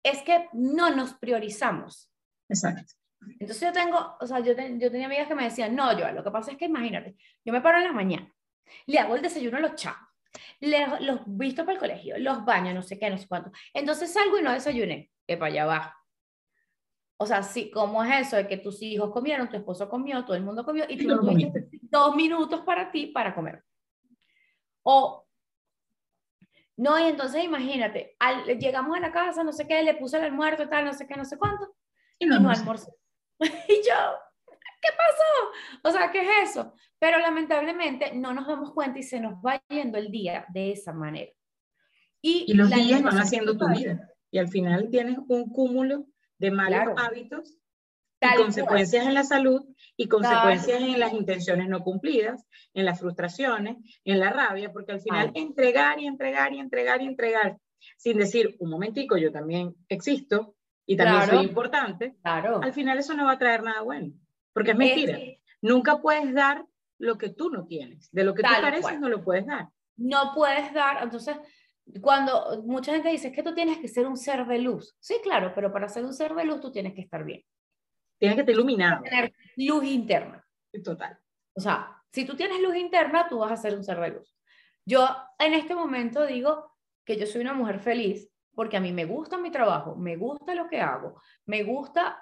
es 0.03 0.23
que 0.23 0.49
no 0.53 0.95
nos 0.95 1.15
priorizamos. 1.15 2.11
Exacto. 2.49 2.95
Entonces 3.41 3.61
yo 3.61 3.73
tengo, 3.73 4.17
o 4.21 4.27
sea, 4.27 4.41
yo, 4.41 4.53
yo 4.53 4.91
tenía 4.91 5.07
amigas 5.07 5.29
que 5.29 5.35
me 5.35 5.45
decían, 5.45 5.75
no, 5.75 5.99
yo, 5.99 6.11
lo 6.13 6.23
que 6.23 6.31
pasa 6.31 6.53
es 6.53 6.57
que 6.57 6.67
imagínate, 6.67 7.17
yo 7.45 7.53
me 7.53 7.61
paro 7.61 7.79
en 7.79 7.85
la 7.85 7.93
mañana, 7.93 8.33
le 8.87 8.99
hago 8.99 9.17
el 9.17 9.23
desayuno 9.23 9.59
a 9.59 9.61
los 9.61 9.75
chavos, 9.75 10.09
los 10.61 11.21
visto 11.27 11.65
para 11.65 11.75
el 11.75 11.79
colegio, 11.79 12.19
los 12.19 12.45
baños, 12.45 12.75
no 12.75 12.83
sé 12.83 12.99
qué, 12.99 13.11
no 13.11 13.19
sé 13.19 13.27
cuánto. 13.27 13.51
Entonces 13.75 14.13
salgo 14.13 14.39
y 14.39 14.43
no 14.43 14.53
desayuné, 14.53 15.11
que 15.27 15.37
para 15.37 15.53
allá 15.53 15.67
va. 15.67 15.97
O 17.21 17.27
sea, 17.27 17.43
sí, 17.43 17.71
¿cómo 17.73 18.05
es 18.05 18.29
eso 18.29 18.37
de 18.37 18.47
que 18.47 18.59
tus 18.59 18.81
hijos 18.83 19.11
comieron, 19.11 19.49
tu 19.49 19.57
esposo 19.57 19.89
comió, 19.89 20.25
todo 20.25 20.37
el 20.37 20.45
mundo 20.45 20.65
comió 20.65 20.85
y 20.89 20.97
tú 20.97 21.09
no 21.09 21.19
tuviste 21.19 21.69
dos 21.83 22.15
minutos 22.15 22.61
para 22.61 22.93
ti 22.93 23.09
para 23.09 23.35
comer? 23.35 23.65
O, 24.85 25.28
no, 26.79 26.97
y 26.97 27.09
entonces 27.09 27.43
imagínate, 27.43 28.17
llegamos 28.61 28.97
a 28.97 29.01
la 29.01 29.11
casa, 29.11 29.43
no 29.43 29.53
sé 29.53 29.67
qué, 29.67 29.83
le 29.83 29.95
puse 29.95 30.17
el 30.17 30.25
almuerzo, 30.25 30.69
tal, 30.69 30.85
no 30.85 30.95
sé 30.95 31.09
qué, 31.09 31.17
no 31.17 31.25
sé 31.25 31.37
cuánto, 31.37 31.75
y 32.21 32.27
no, 32.27 32.37
y 32.37 32.41
no 32.41 32.51
almorzó. 32.51 32.95
y 33.41 33.75
yo, 33.85 33.97
¿qué 34.47 34.89
pasó? 34.97 35.83
O 35.83 35.91
sea, 35.91 36.13
¿qué 36.13 36.21
es 36.23 36.51
eso? 36.51 36.73
Pero 37.01 37.19
lamentablemente 37.19 38.15
no 38.15 38.33
nos 38.33 38.47
damos 38.47 38.73
cuenta 38.73 39.01
y 39.01 39.03
se 39.03 39.19
nos 39.19 39.35
va 39.45 39.61
yendo 39.69 39.99
el 39.99 40.13
día 40.13 40.47
de 40.51 40.71
esa 40.71 40.93
manera. 40.93 41.33
Y, 42.23 42.55
los 42.55 42.71
días 42.71 43.03
van 43.03 43.19
haciendo 43.19 43.57
tu 43.57 43.69
vida. 43.69 44.09
Y 44.31 44.39
al 44.39 44.49
final 44.49 44.89
tienes 44.89 45.19
un 45.27 45.51
cúmulo 45.51 46.07
de 46.39 46.53
malos 46.53 46.95
hábitos 46.97 47.58
y 48.21 48.37
consecuencias 48.37 49.07
en 49.07 49.15
la 49.15 49.25
salud 49.25 49.65
y 49.97 50.09
consecuencias 50.09 50.81
en 50.81 50.99
las 50.99 51.13
intenciones 51.13 51.69
no 51.69 51.83
cumplidas, 51.83 52.47
en 52.75 52.85
las 52.85 53.01
frustraciones, 53.01 53.77
en 54.05 54.21
la 54.21 54.31
rabia, 54.31 54.73
porque 54.73 54.93
al 54.93 55.01
final 55.01 55.33
entregar 55.35 55.99
y 56.01 56.07
entregar 56.07 56.53
y 56.53 56.59
entregar 56.59 57.03
y 57.03 57.07
entregar, 57.07 57.59
sin 57.97 58.19
decir, 58.19 58.57
un 58.61 58.71
momentico, 58.71 59.17
yo 59.17 59.33
también 59.33 59.75
existo, 59.89 60.55
y 60.87 60.97
también 60.97 61.29
soy 61.29 61.45
importante, 61.45 62.15
claro. 62.23 62.63
al 62.63 62.73
final 62.73 62.99
eso 62.99 63.13
no 63.13 63.27
va 63.27 63.33
a 63.33 63.39
traer 63.39 63.63
nada 63.63 63.83
bueno. 63.83 64.15
Porque 64.55 64.71
es 64.71 64.77
mentira. 64.77 65.19
Nunca 65.61 65.99
puedes 66.01 66.33
dar 66.33 66.65
lo 66.99 67.19
que 67.19 67.29
tú 67.29 67.51
no 67.51 67.67
tienes. 67.67 68.11
De 68.11 68.25
lo 68.25 68.35
que 68.35 68.43
tú 68.43 68.49
careces 68.49 68.99
no 68.99 69.11
lo 69.11 69.23
puedes 69.23 69.45
dar. 69.45 69.69
No 69.99 70.33
puedes 70.35 70.73
dar. 70.73 71.03
Entonces, 71.03 71.37
cuando 72.01 72.63
mucha 72.65 72.93
gente 72.93 73.11
dice 73.11 73.33
que 73.33 73.43
tú 73.43 73.55
tienes 73.55 73.79
que 73.79 73.89
ser 73.89 74.07
un 74.07 74.17
ser 74.17 74.47
de 74.47 74.59
luz. 74.61 74.97
Sí, 74.99 75.21
claro, 75.23 75.53
pero 75.55 75.71
para 75.73 75.89
ser 75.89 76.05
un 76.05 76.15
ser 76.15 76.35
de 76.35 76.47
luz 76.47 76.61
tú 76.61 76.73
tienes 76.73 76.95
que 76.95 77.03
estar 77.03 77.23
bien. 77.23 77.43
Tienes 78.19 78.37
que 78.37 78.41
estar 78.43 78.55
iluminado. 78.55 79.03
Tener 79.03 79.33
luz 79.57 79.85
interna. 79.85 80.45
Total. 80.85 81.19
O 81.55 81.61
sea, 81.61 81.99
si 82.13 82.25
tú 82.25 82.37
tienes 82.37 82.61
luz 82.61 82.77
interna, 82.77 83.29
tú 83.29 83.39
vas 83.39 83.53
a 83.53 83.57
ser 83.57 83.75
un 83.75 83.85
ser 83.85 83.99
de 84.01 84.11
luz. 84.11 84.37
Yo 84.85 85.07
en 85.39 85.55
este 85.55 85.75
momento 85.75 86.27
digo 86.27 86.73
que 87.05 87.17
yo 87.17 87.27
soy 87.27 87.43
una 87.43 87.53
mujer 87.53 87.81
feliz 87.81 88.29
porque 88.55 88.77
a 88.77 88.81
mí 88.81 88.93
me 88.93 89.05
gusta 89.05 89.39
mi 89.39 89.51
trabajo, 89.51 89.95
me 89.95 90.17
gusta 90.17 90.55
lo 90.55 90.69
que 90.69 90.81
hago, 90.81 91.21
me 91.47 91.63
gusta, 91.63 92.21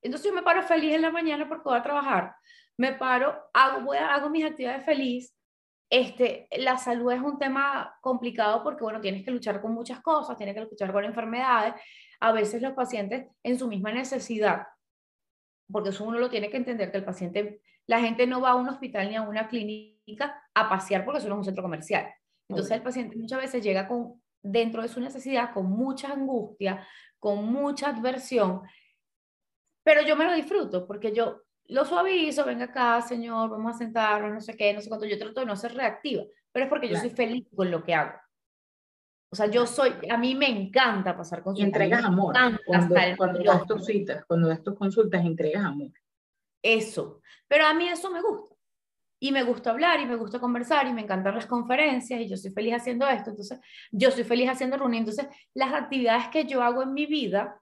entonces 0.00 0.30
yo 0.30 0.34
me 0.34 0.42
paro 0.42 0.62
feliz 0.62 0.94
en 0.94 1.02
la 1.02 1.10
mañana 1.10 1.48
porque 1.48 1.64
voy 1.64 1.78
a 1.78 1.82
trabajar, 1.82 2.34
me 2.76 2.92
paro, 2.92 3.36
hago, 3.52 3.82
voy 3.82 3.98
hago 3.98 4.30
mis 4.30 4.44
actividades 4.44 4.84
feliz. 4.84 5.34
Este, 5.90 6.48
la 6.56 6.78
salud 6.78 7.12
es 7.12 7.20
un 7.20 7.38
tema 7.38 7.94
complicado 8.00 8.62
porque, 8.62 8.82
bueno, 8.82 9.00
tienes 9.00 9.24
que 9.24 9.30
luchar 9.30 9.60
con 9.60 9.74
muchas 9.74 10.00
cosas, 10.00 10.36
tienes 10.36 10.54
que 10.54 10.62
luchar 10.62 10.92
con 10.92 11.04
enfermedades. 11.04 11.74
A 12.20 12.32
veces 12.32 12.62
los 12.62 12.72
pacientes 12.72 13.26
en 13.42 13.58
su 13.58 13.68
misma 13.68 13.92
necesidad, 13.92 14.66
porque 15.74 15.90
eso 15.90 16.04
uno 16.04 16.20
lo 16.20 16.30
tiene 16.30 16.50
que 16.50 16.56
entender, 16.56 16.92
que 16.92 16.98
el 16.98 17.04
paciente, 17.04 17.60
la 17.88 17.98
gente 17.98 18.28
no 18.28 18.40
va 18.40 18.50
a 18.50 18.54
un 18.54 18.68
hospital 18.68 19.08
ni 19.08 19.16
a 19.16 19.22
una 19.22 19.48
clínica 19.48 20.40
a 20.54 20.68
pasear 20.68 21.04
porque 21.04 21.18
eso 21.18 21.28
no 21.28 21.34
es 21.34 21.38
un 21.38 21.44
centro 21.46 21.64
comercial. 21.64 22.14
Entonces 22.48 22.76
el 22.76 22.82
paciente 22.82 23.16
muchas 23.16 23.40
veces 23.40 23.60
llega 23.60 23.88
con 23.88 24.22
dentro 24.40 24.82
de 24.82 24.88
su 24.88 25.00
necesidad 25.00 25.52
con 25.52 25.68
mucha 25.68 26.12
angustia, 26.12 26.86
con 27.18 27.46
mucha 27.46 27.88
adversión, 27.88 28.62
pero 29.82 30.02
yo 30.02 30.14
me 30.14 30.26
lo 30.26 30.34
disfruto 30.34 30.86
porque 30.86 31.12
yo 31.12 31.42
lo 31.64 31.84
suavizo, 31.84 32.44
venga 32.44 32.66
acá, 32.66 33.02
señor, 33.02 33.50
vamos 33.50 33.74
a 33.74 33.78
sentarnos, 33.78 34.32
no 34.32 34.40
sé 34.40 34.56
qué, 34.56 34.72
no 34.72 34.80
sé 34.80 34.88
cuánto, 34.88 35.06
yo 35.06 35.18
trato 35.18 35.40
de 35.40 35.46
no 35.46 35.56
ser 35.56 35.74
reactiva, 35.74 36.22
pero 36.52 36.66
es 36.66 36.70
porque 36.70 36.88
yo 36.88 36.96
soy 36.98 37.10
feliz 37.10 37.48
con 37.52 37.68
lo 37.68 37.82
que 37.82 37.94
hago. 37.94 38.16
O 39.34 39.36
sea, 39.36 39.46
yo 39.46 39.66
soy, 39.66 39.92
a 40.08 40.16
mí 40.16 40.36
me 40.36 40.48
encanta 40.48 41.16
pasar 41.16 41.42
consultas. 41.42 41.64
Y 41.64 41.66
entregas 41.66 42.04
amor. 42.04 42.32
Cuando, 42.64 42.94
cuando 43.16 43.42
das 43.42 43.66
tus 43.66 43.84
citas, 43.84 44.24
cuando 44.26 44.46
das 44.46 44.62
tus 44.62 44.76
consultas, 44.76 45.24
entregas 45.24 45.64
amor. 45.64 45.90
Eso. 46.62 47.20
Pero 47.48 47.66
a 47.66 47.74
mí 47.74 47.88
eso 47.88 48.12
me 48.12 48.22
gusta. 48.22 48.54
Y 49.18 49.32
me 49.32 49.42
gusta 49.42 49.70
hablar 49.70 49.98
y 49.98 50.06
me 50.06 50.14
gusta 50.14 50.38
conversar 50.38 50.86
y 50.86 50.92
me 50.92 51.00
encantan 51.02 51.34
las 51.34 51.46
conferencias 51.46 52.20
y 52.20 52.28
yo 52.28 52.36
soy 52.36 52.52
feliz 52.52 52.74
haciendo 52.74 53.08
esto. 53.08 53.30
Entonces, 53.30 53.58
yo 53.90 54.12
soy 54.12 54.22
feliz 54.22 54.48
haciendo 54.50 54.76
reuniones. 54.76 55.18
Entonces, 55.18 55.36
las 55.52 55.72
actividades 55.72 56.28
que 56.28 56.44
yo 56.44 56.62
hago 56.62 56.84
en 56.84 56.94
mi 56.94 57.06
vida, 57.06 57.60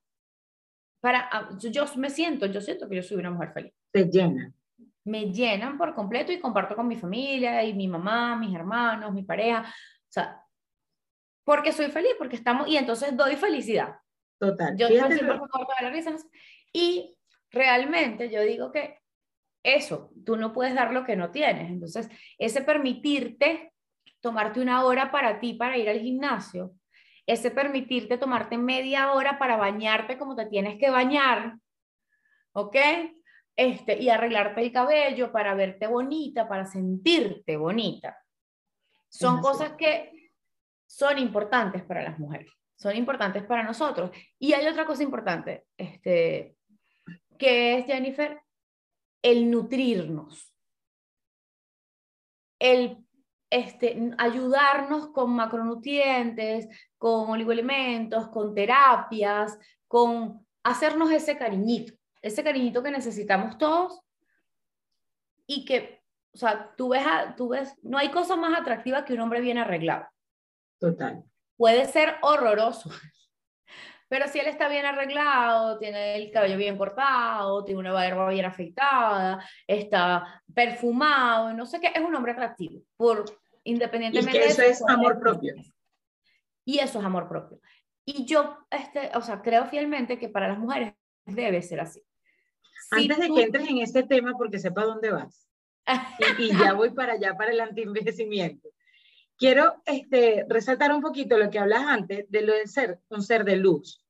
para, 1.00 1.48
yo 1.58 1.86
me 1.96 2.10
siento, 2.10 2.44
yo 2.44 2.60
siento 2.60 2.86
que 2.86 2.96
yo 2.96 3.02
soy 3.02 3.16
una 3.16 3.30
mujer 3.30 3.52
feliz. 3.54 3.72
Te 3.90 4.10
llenan. 4.10 4.54
Me 5.04 5.32
llenan 5.32 5.78
por 5.78 5.94
completo 5.94 6.32
y 6.32 6.38
comparto 6.38 6.76
con 6.76 6.86
mi 6.86 6.96
familia 6.96 7.64
y 7.64 7.72
mi 7.72 7.88
mamá, 7.88 8.36
mis 8.36 8.54
hermanos, 8.54 9.14
mi 9.14 9.22
pareja. 9.22 9.62
O 9.62 10.12
sea, 10.12 10.41
porque 11.44 11.72
soy 11.72 11.90
feliz, 11.90 12.12
porque 12.18 12.36
estamos, 12.36 12.68
y 12.68 12.76
entonces 12.76 13.16
doy 13.16 13.36
felicidad. 13.36 13.96
Total. 14.38 14.76
Yo 14.76 14.88
siempre 14.88 15.18
de 15.18 15.28
la 15.82 15.90
risa. 15.90 16.14
Y 16.72 17.16
realmente 17.50 18.30
yo 18.30 18.42
digo 18.42 18.72
que 18.72 18.98
eso, 19.62 20.10
tú 20.24 20.36
no 20.36 20.52
puedes 20.52 20.74
dar 20.74 20.92
lo 20.92 21.04
que 21.04 21.16
no 21.16 21.30
tienes. 21.30 21.70
Entonces, 21.70 22.08
ese 22.38 22.62
permitirte 22.62 23.72
tomarte 24.20 24.60
una 24.60 24.84
hora 24.84 25.10
para 25.10 25.38
ti, 25.38 25.54
para 25.54 25.76
ir 25.76 25.88
al 25.88 26.00
gimnasio, 26.00 26.74
ese 27.26 27.50
permitirte 27.50 28.18
tomarte 28.18 28.58
media 28.58 29.12
hora 29.12 29.38
para 29.38 29.56
bañarte 29.56 30.18
como 30.18 30.34
te 30.34 30.46
tienes 30.46 30.78
que 30.78 30.90
bañar, 30.90 31.56
¿ok? 32.52 32.76
Este, 33.54 34.02
y 34.02 34.08
arreglarte 34.08 34.60
el 34.60 34.72
cabello 34.72 35.30
para 35.30 35.54
verte 35.54 35.86
bonita, 35.86 36.48
para 36.48 36.64
sentirte 36.64 37.56
bonita. 37.56 38.18
Son 39.08 39.40
cosas 39.40 39.72
que 39.72 40.21
son 40.92 41.18
importantes 41.18 41.82
para 41.84 42.02
las 42.02 42.18
mujeres, 42.18 42.52
son 42.76 42.94
importantes 42.96 43.44
para 43.44 43.62
nosotros. 43.62 44.10
Y 44.38 44.52
hay 44.52 44.66
otra 44.66 44.84
cosa 44.84 45.02
importante, 45.02 45.64
este, 45.78 46.54
que 47.38 47.78
es, 47.78 47.86
Jennifer, 47.86 48.42
el 49.22 49.50
nutrirnos, 49.50 50.52
el 52.58 52.98
este, 53.48 54.12
ayudarnos 54.18 55.08
con 55.08 55.34
macronutrientes, 55.34 56.68
con 56.98 57.30
oligoelementos, 57.30 58.28
con 58.28 58.54
terapias, 58.54 59.58
con 59.88 60.46
hacernos 60.62 61.10
ese 61.10 61.38
cariñito, 61.38 61.94
ese 62.20 62.44
cariñito 62.44 62.82
que 62.82 62.90
necesitamos 62.90 63.56
todos 63.56 64.02
y 65.46 65.64
que, 65.64 66.02
o 66.34 66.36
sea, 66.38 66.74
tú 66.76 66.90
ves, 66.90 67.04
tú 67.36 67.48
ves, 67.48 67.74
no 67.82 67.96
hay 67.96 68.10
cosa 68.10 68.36
más 68.36 68.58
atractiva 68.58 69.06
que 69.06 69.14
un 69.14 69.20
hombre 69.20 69.40
bien 69.40 69.56
arreglado. 69.56 70.06
Total. 70.82 71.22
Puede 71.56 71.86
ser 71.86 72.16
horroroso. 72.22 72.90
Pero 74.08 74.26
si 74.28 74.40
él 74.40 74.46
está 74.46 74.68
bien 74.68 74.84
arreglado, 74.84 75.78
tiene 75.78 76.16
el 76.16 76.32
cabello 76.32 76.58
bien 76.58 76.76
cortado, 76.76 77.64
tiene 77.64 77.80
una 77.80 77.92
barba 77.92 78.28
bien 78.28 78.44
afeitada, 78.44 79.48
está 79.66 80.42
perfumado, 80.52 81.54
no 81.54 81.64
sé 81.64 81.80
qué, 81.80 81.92
es 81.94 82.02
un 82.02 82.14
hombre 82.14 82.32
atractivo, 82.32 82.82
por 82.96 83.24
independientemente 83.64 84.38
y 84.38 84.42
eso 84.42 84.62
es 84.62 84.82
amor 84.86 85.18
propio. 85.18 85.54
Y 86.66 86.80
eso 86.80 86.98
es 86.98 87.04
amor 87.04 87.26
propio. 87.26 87.58
Y 88.04 88.26
yo, 88.26 88.58
este, 88.68 89.12
o 89.14 89.22
sea, 89.22 89.40
creo 89.40 89.64
fielmente 89.66 90.18
que 90.18 90.28
para 90.28 90.48
las 90.48 90.58
mujeres 90.58 90.92
debe 91.24 91.62
ser 91.62 91.80
así. 91.80 92.02
Antes 92.90 93.18
de 93.18 93.28
que 93.28 93.42
entres 93.44 93.68
en 93.68 93.78
ese 93.78 94.02
tema, 94.02 94.32
porque 94.36 94.58
sepa 94.58 94.84
dónde 94.84 95.10
vas, 95.10 95.48
y, 96.38 96.42
y, 96.42 96.48
ya 96.50 96.74
voy 96.74 96.90
para 96.90 97.14
allá, 97.14 97.34
para 97.34 97.52
el 97.52 97.60
antienvejecimiento. 97.60 98.68
Quiero 99.42 99.82
este, 99.86 100.46
resaltar 100.48 100.92
un 100.92 101.00
poquito 101.00 101.36
lo 101.36 101.50
que 101.50 101.58
hablas 101.58 101.82
antes 101.88 102.30
de 102.30 102.42
lo 102.42 102.54
de 102.54 102.68
ser 102.68 103.00
un 103.08 103.24
ser 103.24 103.42
de 103.42 103.56
luz. 103.56 104.00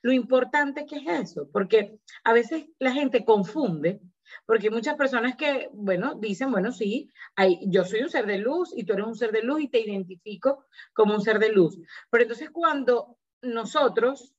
Lo 0.00 0.12
importante 0.12 0.86
que 0.86 0.96
es 0.96 1.06
eso, 1.06 1.50
porque 1.52 1.98
a 2.24 2.32
veces 2.32 2.64
la 2.78 2.90
gente 2.90 3.22
confunde, 3.22 4.00
porque 4.46 4.68
hay 4.68 4.72
muchas 4.72 4.96
personas 4.96 5.36
que, 5.36 5.68
bueno, 5.74 6.14
dicen, 6.14 6.50
bueno, 6.50 6.72
sí, 6.72 7.12
hay, 7.36 7.60
yo 7.66 7.84
soy 7.84 8.00
un 8.00 8.08
ser 8.08 8.24
de 8.24 8.38
luz 8.38 8.72
y 8.74 8.84
tú 8.84 8.94
eres 8.94 9.04
un 9.04 9.14
ser 9.14 9.30
de 9.30 9.42
luz 9.42 9.60
y 9.60 9.68
te 9.68 9.78
identifico 9.78 10.64
como 10.94 11.16
un 11.16 11.20
ser 11.20 11.38
de 11.38 11.52
luz. 11.52 11.78
Pero 12.08 12.22
entonces 12.22 12.48
cuando 12.48 13.18
nosotros, 13.42 14.32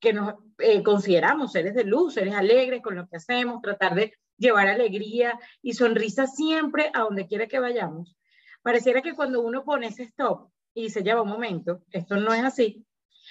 que 0.00 0.12
nos 0.12 0.34
eh, 0.58 0.82
consideramos 0.82 1.52
seres 1.52 1.74
de 1.74 1.84
luz, 1.84 2.14
seres 2.14 2.34
alegres 2.34 2.82
con 2.82 2.96
lo 2.96 3.06
que 3.06 3.18
hacemos, 3.18 3.62
tratar 3.62 3.94
de 3.94 4.14
llevar 4.36 4.66
alegría 4.66 5.38
y 5.62 5.74
sonrisa 5.74 6.26
siempre 6.26 6.90
a 6.92 7.02
donde 7.02 7.28
quiera 7.28 7.46
que 7.46 7.60
vayamos, 7.60 8.16
pareciera 8.62 9.02
que 9.02 9.14
cuando 9.14 9.40
uno 9.40 9.64
pone 9.64 9.88
ese 9.88 10.04
stop 10.04 10.50
y 10.74 10.90
se 10.90 11.02
lleva 11.02 11.22
un 11.22 11.28
momento, 11.28 11.82
esto 11.90 12.16
no 12.16 12.32
es 12.32 12.42
así, 12.42 12.84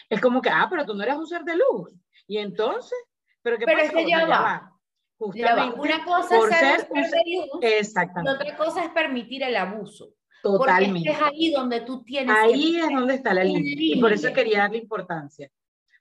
es 0.10 0.22
como 0.22 0.42
que, 0.42 0.50
ah, 0.50 0.68
pero 0.70 0.86
tú 0.86 0.94
no 0.94 1.04
eres 1.04 1.16
un 1.16 1.28
ser 1.28 1.44
de 1.44 1.56
luz. 1.56 1.94
Y 2.28 2.38
entonces, 2.38 2.98
pero 3.42 3.58
¿qué 3.58 3.66
pero 3.66 3.82
Es 3.82 3.92
que 3.92 4.08
ya, 4.08 4.26
va. 4.26 4.76
Justamente, 5.18 5.80
Una 5.80 6.06
cosa 6.06 6.38
es 6.38 6.56
ser, 6.56 6.88
un 6.90 7.04
ser 7.04 7.24
de 7.26 7.48
luz 7.52 7.60
exactamente. 7.62 8.32
y 8.32 8.36
otra 8.36 8.58
cosa 8.58 8.86
es 8.86 8.92
permitir 8.92 9.44
el 9.44 9.56
abuso. 9.56 10.14
Totalmente. 10.42 11.10
Porque 11.10 11.26
es 11.26 11.30
ahí 11.30 11.52
donde 11.52 11.82
tú 11.82 12.04
tienes 12.04 12.34
Ahí 12.34 12.80
es 12.80 12.90
donde 12.90 13.16
está 13.16 13.34
la 13.34 13.44
línea. 13.44 13.74
Y 13.76 14.00
por 14.00 14.14
eso 14.14 14.32
quería 14.32 14.60
darle 14.60 14.78
importancia. 14.78 15.52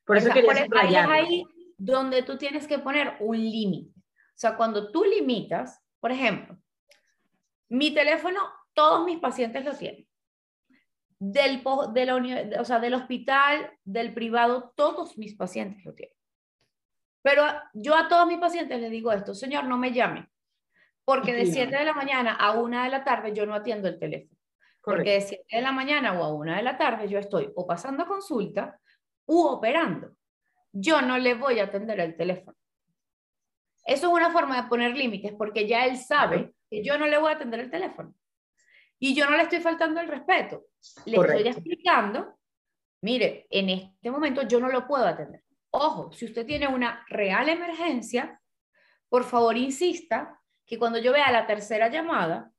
Por 0.04 0.16
eso 0.16 0.30
quería 0.32 0.66
por 0.66 0.78
Ahí 0.78 0.94
es 0.94 1.06
ahí 1.06 1.44
donde 1.76 2.22
tú 2.22 2.36
tienes 2.36 2.66
que 2.68 2.78
poner 2.78 3.16
un 3.20 3.36
límite. 3.36 3.98
O 3.98 4.40
sea, 4.40 4.56
cuando 4.56 4.92
tú 4.92 5.04
limitas, 5.04 5.80
por 5.98 6.12
ejemplo, 6.12 6.56
mi 7.68 7.92
teléfono 7.92 8.40
todos 8.78 9.04
mis 9.04 9.18
pacientes 9.18 9.64
lo 9.64 9.74
tienen. 9.74 10.06
Del, 11.18 11.64
de 11.94 12.06
la, 12.06 12.60
o 12.60 12.64
sea, 12.64 12.78
del 12.78 12.94
hospital, 12.94 13.72
del 13.82 14.14
privado, 14.14 14.72
todos 14.76 15.18
mis 15.18 15.34
pacientes 15.34 15.84
lo 15.84 15.94
tienen. 15.94 16.14
Pero 17.20 17.42
yo 17.74 17.96
a 17.96 18.06
todos 18.06 18.28
mis 18.28 18.38
pacientes 18.38 18.80
les 18.80 18.92
digo 18.92 19.10
esto, 19.10 19.34
señor, 19.34 19.64
no 19.64 19.78
me 19.78 19.90
llame, 19.90 20.30
porque 21.04 21.32
de 21.32 21.46
7 21.46 21.76
de 21.76 21.84
la 21.84 21.92
mañana 21.92 22.34
a 22.34 22.52
1 22.52 22.84
de 22.84 22.88
la 22.88 23.02
tarde 23.02 23.34
yo 23.34 23.46
no 23.46 23.54
atiendo 23.56 23.88
el 23.88 23.98
teléfono. 23.98 24.38
Porque 24.80 25.14
de 25.14 25.20
7 25.22 25.56
de 25.56 25.60
la 25.60 25.72
mañana 25.72 26.12
o 26.12 26.22
a 26.22 26.32
1 26.32 26.54
de 26.54 26.62
la 26.62 26.78
tarde 26.78 27.08
yo 27.08 27.18
estoy 27.18 27.50
o 27.56 27.66
pasando 27.66 28.06
consulta 28.06 28.78
u 29.26 29.40
operando. 29.40 30.12
Yo 30.70 31.02
no 31.02 31.18
le 31.18 31.34
voy 31.34 31.58
a 31.58 31.64
atender 31.64 31.98
el 31.98 32.16
teléfono. 32.16 32.56
Eso 33.84 34.06
es 34.06 34.12
una 34.12 34.30
forma 34.30 34.62
de 34.62 34.68
poner 34.68 34.96
límites 34.96 35.32
porque 35.36 35.66
ya 35.66 35.84
él 35.84 35.96
sabe 35.96 36.54
que 36.70 36.84
yo 36.84 36.96
no 36.96 37.08
le 37.08 37.18
voy 37.18 37.32
a 37.32 37.34
atender 37.34 37.58
el 37.58 37.72
teléfono. 37.72 38.14
Y 38.98 39.14
yo 39.14 39.28
no 39.28 39.36
le 39.36 39.44
estoy 39.44 39.60
faltando 39.60 40.00
el 40.00 40.08
respeto. 40.08 40.66
Le 41.04 41.16
estoy 41.16 41.48
explicando, 41.48 42.38
mire, 43.02 43.46
en 43.50 43.68
este 43.70 44.10
momento 44.10 44.42
yo 44.42 44.60
no 44.60 44.68
lo 44.68 44.86
puedo 44.86 45.06
atender. 45.06 45.44
Ojo, 45.70 46.12
si 46.12 46.24
usted 46.24 46.46
tiene 46.46 46.66
una 46.66 47.04
real 47.08 47.48
emergencia, 47.48 48.40
por 49.08 49.24
favor 49.24 49.56
insista 49.56 50.40
que 50.66 50.78
cuando 50.78 50.98
yo 50.98 51.12
vea 51.12 51.30
la 51.30 51.46
tercera 51.46 51.88
llamada, 51.88 52.52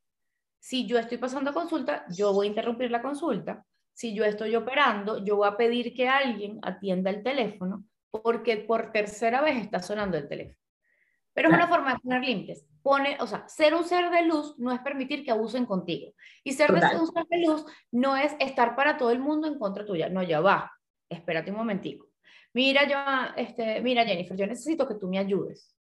si 0.59 0.85
yo 0.87 0.97
estoy 0.97 1.17
pasando 1.17 1.53
consulta, 1.53 2.05
yo 2.09 2.33
voy 2.33 2.47
a 2.47 2.49
interrumpir 2.49 2.91
la 2.91 3.01
consulta. 3.01 3.65
Si 3.93 4.13
yo 4.13 4.23
estoy 4.23 4.55
operando, 4.55 5.23
yo 5.23 5.37
voy 5.37 5.47
a 5.47 5.57
pedir 5.57 5.93
que 5.93 6.07
alguien 6.07 6.59
atienda 6.61 7.09
el 7.09 7.23
teléfono 7.23 7.85
porque 8.11 8.57
por 8.57 8.91
tercera 8.91 9.41
vez 9.41 9.57
está 9.57 9.81
sonando 9.81 10.17
el 10.17 10.27
teléfono. 10.27 10.57
Pero 11.39 11.51
es 11.51 11.55
una 11.55 11.69
forma 11.69 11.93
de 11.93 11.99
poner 11.99 12.21
límites 12.21 12.67
pone, 12.81 13.17
o 13.21 13.27
sea, 13.27 13.47
ser 13.47 13.73
un 13.75 13.85
ser 13.85 14.09
de 14.09 14.23
luz 14.23 14.57
no 14.57 14.73
es 14.73 14.79
permitir 14.81 15.23
que 15.23 15.31
abusen 15.31 15.65
contigo. 15.65 16.11
Y 16.43 16.51
ser 16.51 16.73
un 16.73 16.81
ser 16.81 17.25
de 17.29 17.45
luz 17.45 17.65
no 17.91 18.17
es 18.17 18.35
estar 18.39 18.75
para 18.75 18.97
todo 18.97 19.11
el 19.11 19.19
mundo 19.19 19.47
en 19.47 19.57
contra 19.57 19.85
tuya. 19.85 20.09
No, 20.09 20.21
ya 20.21 20.41
va. 20.41 20.69
Espérate 21.07 21.51
un 21.51 21.57
momentico. 21.57 22.07
Mira, 22.53 22.85
yo, 22.87 22.97
este, 23.37 23.79
mira, 23.81 24.03
Jennifer, 24.03 24.35
yo 24.35 24.47
necesito 24.47 24.85
que 24.85 24.95
tú 24.95 25.07
me 25.07 25.17
ayudes. 25.17 25.73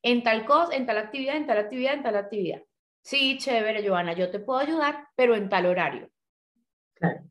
En 0.00 0.22
tal 0.22 0.44
cosa, 0.44 0.76
en 0.76 0.86
tal 0.86 0.98
actividad, 0.98 1.36
en 1.36 1.46
tal 1.46 1.58
actividad, 1.58 1.94
en 1.94 2.02
tal 2.02 2.16
actividad. 2.16 2.62
Sí, 3.02 3.36
chévere, 3.38 3.84
Joana, 3.86 4.12
yo 4.12 4.30
te 4.30 4.38
puedo 4.38 4.60
ayudar, 4.60 5.08
pero 5.16 5.34
en 5.34 5.48
tal 5.48 5.66
horario. 5.66 6.08
Claro. 6.94 7.22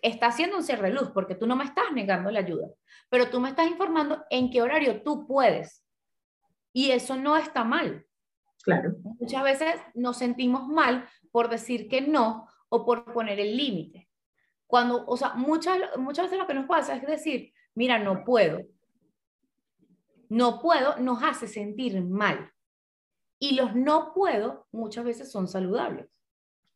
Está 0.00 0.30
siendo 0.30 0.56
un 0.56 0.62
ser 0.62 0.80
de 0.80 0.90
luz 0.90 1.10
porque 1.12 1.34
tú 1.34 1.46
no 1.46 1.56
me 1.56 1.64
estás 1.64 1.92
negando 1.92 2.30
la 2.30 2.40
ayuda, 2.40 2.68
pero 3.10 3.28
tú 3.28 3.40
me 3.40 3.48
estás 3.50 3.66
informando 3.68 4.24
en 4.30 4.50
qué 4.50 4.62
horario 4.62 5.02
tú 5.02 5.26
puedes 5.26 5.83
y 6.74 6.90
eso 6.90 7.16
no 7.16 7.38
está 7.38 7.64
mal. 7.64 8.04
Claro. 8.62 8.96
Muchas 9.20 9.42
veces 9.42 9.74
nos 9.94 10.18
sentimos 10.18 10.66
mal 10.68 11.08
por 11.30 11.48
decir 11.48 11.88
que 11.88 12.02
no 12.02 12.48
o 12.68 12.84
por 12.84 13.12
poner 13.14 13.40
el 13.40 13.56
límite. 13.56 14.10
Cuando, 14.66 15.06
o 15.06 15.16
sea, 15.16 15.34
muchas, 15.34 15.78
muchas 15.96 16.26
veces 16.26 16.38
lo 16.38 16.46
que 16.46 16.54
nos 16.54 16.66
pasa 16.66 16.96
es 16.96 17.06
decir, 17.06 17.52
mira, 17.74 17.98
no 17.98 18.24
puedo. 18.24 18.62
No 20.28 20.60
puedo 20.60 20.98
nos 20.98 21.22
hace 21.22 21.46
sentir 21.46 22.02
mal. 22.02 22.50
Y 23.38 23.54
los 23.54 23.74
no 23.76 24.12
puedo 24.12 24.66
muchas 24.72 25.04
veces 25.04 25.30
son 25.30 25.46
saludables. 25.46 26.08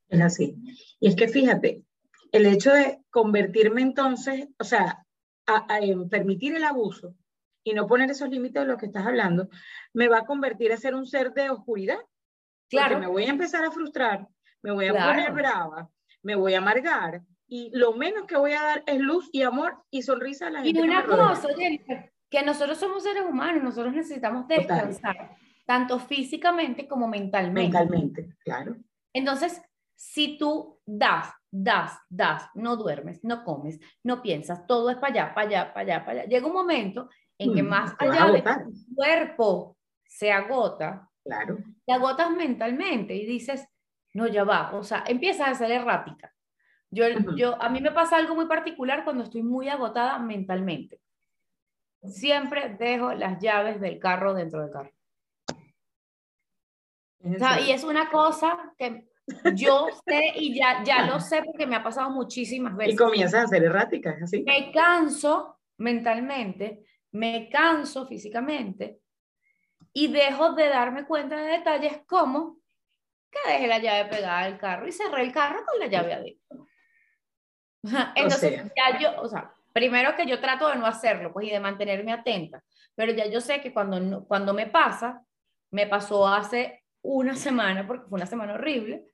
Es 0.09 0.21
así. 0.21 0.57
Y 1.01 1.09
es 1.09 1.17
que 1.17 1.29
fíjate, 1.29 1.83
el 2.31 2.47
hecho 2.47 2.73
de 2.73 3.03
convertirme 3.11 3.83
entonces, 3.83 4.49
o 4.59 4.65
sea, 4.65 5.05
a, 5.47 5.67
permitir 6.11 6.55
el 6.55 6.65
abuso, 6.65 7.15
y 7.71 7.75
no 7.75 7.87
poner 7.87 8.11
esos 8.11 8.29
límites 8.29 8.63
de 8.63 8.69
los 8.69 8.79
que 8.79 8.87
estás 8.87 9.07
hablando, 9.07 9.49
me 9.93 10.09
va 10.09 10.19
a 10.19 10.27
convertir 10.27 10.73
a 10.73 10.77
ser 10.77 10.95
un 10.95 11.07
ser 11.07 11.33
de 11.33 11.51
oscuridad. 11.51 11.99
Claro. 12.71 12.95
Porque 12.95 13.07
me 13.07 13.13
voy 13.13 13.25
a 13.25 13.31
empezar 13.31 13.65
a 13.65 13.71
frustrar, 13.71 14.27
me 14.63 14.73
voy 14.73 14.87
a 14.87 14.93
poner 14.93 15.33
brava, 15.33 15.91
me 16.23 16.35
voy 16.35 16.55
a 16.55 16.59
amargar 16.59 17.23
y 17.47 17.71
lo 17.73 17.95
menos 17.95 18.27
que 18.27 18.37
voy 18.37 18.53
a 18.53 18.63
dar 18.63 18.83
es 18.87 18.99
luz 18.99 19.29
y 19.33 19.43
amor 19.43 19.83
y 19.91 20.03
sonrisa 20.03 20.49
a 20.49 20.51
la 20.51 20.63
gente. 20.63 20.81
Y 20.81 20.83
una 20.83 21.05
cosa, 21.05 21.49
Jennifer, 21.57 22.13
que 22.29 22.43
nosotros 22.43 22.79
somos 22.79 23.03
seres 23.03 23.25
humanos, 23.25 23.63
nosotros 23.63 23.95
necesitamos 23.95 24.47
descansar, 24.49 25.37
tanto 25.65 25.99
físicamente 25.99 26.87
como 26.87 27.09
mentalmente. 27.09 27.79
Mentalmente, 27.79 28.37
claro. 28.45 28.77
Entonces, 29.15 29.63
si 29.95 30.37
tú 30.37 30.79
das, 30.85 31.33
das, 31.51 31.99
das, 32.11 32.51
no 32.55 32.77
duermes, 32.77 33.25
no 33.25 33.45
comes, 33.45 33.81
no 34.05 34.21
piensas, 34.21 34.67
todo 34.67 34.91
es 34.91 34.97
para 34.97 35.13
allá, 35.13 35.35
para 35.35 35.49
allá, 35.49 35.73
para 35.73 35.81
allá, 35.81 36.05
para 36.05 36.21
allá, 36.21 36.29
llega 36.29 36.47
un 36.47 36.53
momento 36.53 37.09
en 37.39 37.55
que 37.55 37.63
mm, 37.63 37.69
más 37.69 37.95
allá 37.99 38.33
de 38.33 38.43
tu 38.43 38.95
cuerpo 38.95 39.77
se 40.05 40.33
agota, 40.33 41.09
claro. 41.23 41.59
te 41.87 41.93
agotas 41.93 42.31
mentalmente 42.31 43.15
y 43.15 43.25
dices, 43.27 43.67
no, 44.15 44.27
ya 44.27 44.45
va, 44.45 44.75
o 44.75 44.83
sea, 44.83 45.05
empiezas 45.07 45.49
a 45.49 45.55
ser 45.55 45.71
errática. 45.71 46.35
Yo, 46.91 47.05
yo, 47.37 47.61
a 47.63 47.69
mí 47.69 47.81
me 47.81 47.93
pasa 47.93 48.17
algo 48.17 48.35
muy 48.35 48.47
particular 48.47 49.05
cuando 49.05 49.25
estoy 49.25 49.43
muy 49.43 49.69
agotada 49.69 50.19
mentalmente. 50.19 51.01
Siempre 52.03 52.77
dejo 52.79 53.13
las 53.13 53.41
llaves 53.41 53.81
del 53.81 53.99
carro 53.99 54.33
dentro 54.33 54.63
del 54.63 54.71
carro. 54.71 54.93
y 57.67 57.71
es 57.71 57.85
una 57.85 58.09
cosa 58.09 58.73
que 58.79 59.07
yo 59.55 59.89
sé 60.07 60.33
y 60.37 60.59
ya, 60.59 60.83
ya 60.83 61.07
lo 61.07 61.21
sé 61.21 61.43
porque 61.43 61.67
me 61.67 61.77
ha 61.77 61.83
pasado 61.83 62.11
muchísimas 62.11 62.75
veces. 62.75 62.95
Y 62.95 62.97
comienzas 62.97 63.45
a 63.45 63.49
ser 63.49 63.65
errática, 63.65 64.17
así. 64.23 64.43
Me 64.45 64.73
canso 64.73 65.59
mentalmente, 65.77 66.87
me 67.13 67.49
canso 67.51 68.07
físicamente 68.07 69.01
y 69.93 70.09
dejo 70.09 70.53
de 70.53 70.69
darme 70.69 71.07
cuenta 71.07 71.37
de 71.37 71.59
detalles 71.59 72.03
como 72.07 72.59
que 73.31 73.53
dejé 73.53 73.67
la 73.67 73.79
llave 73.79 74.11
pegada 74.11 74.41
al 74.41 74.59
carro 74.59 74.87
y 74.87 74.93
cerré 74.93 75.23
el 75.23 75.33
carro 75.33 75.65
con 75.67 75.79
la 75.79 75.87
llave 75.87 76.15
adentro. 76.15 76.67
Entonces, 78.15 78.65
ya 78.77 78.99
yo, 78.99 79.21
o 79.21 79.29
sea, 79.29 79.53
primero 79.73 80.17
que 80.17 80.27
yo 80.27 80.41
trato 80.41 80.69
de 80.69 80.77
no 80.77 80.87
hacerlo, 80.87 81.33
pues, 81.33 81.47
y 81.47 81.51
de 81.51 81.61
mantenerme 81.61 82.13
atenta, 82.13 82.63
pero 82.95 83.13
ya 83.13 83.27
yo 83.27 83.41
sé 83.41 83.61
que 83.61 83.73
cuando, 83.73 84.25
cuando 84.27 84.55
me 84.55 84.67
pasa, 84.67 85.23
me 85.71 85.87
pasó 85.87 86.27
hace 86.27 86.85
una 87.03 87.35
semana, 87.35 87.87
porque 87.87 88.09
fue 88.09 88.17
una 88.17 88.27
semana 88.27 88.55
horrible, 88.55 89.05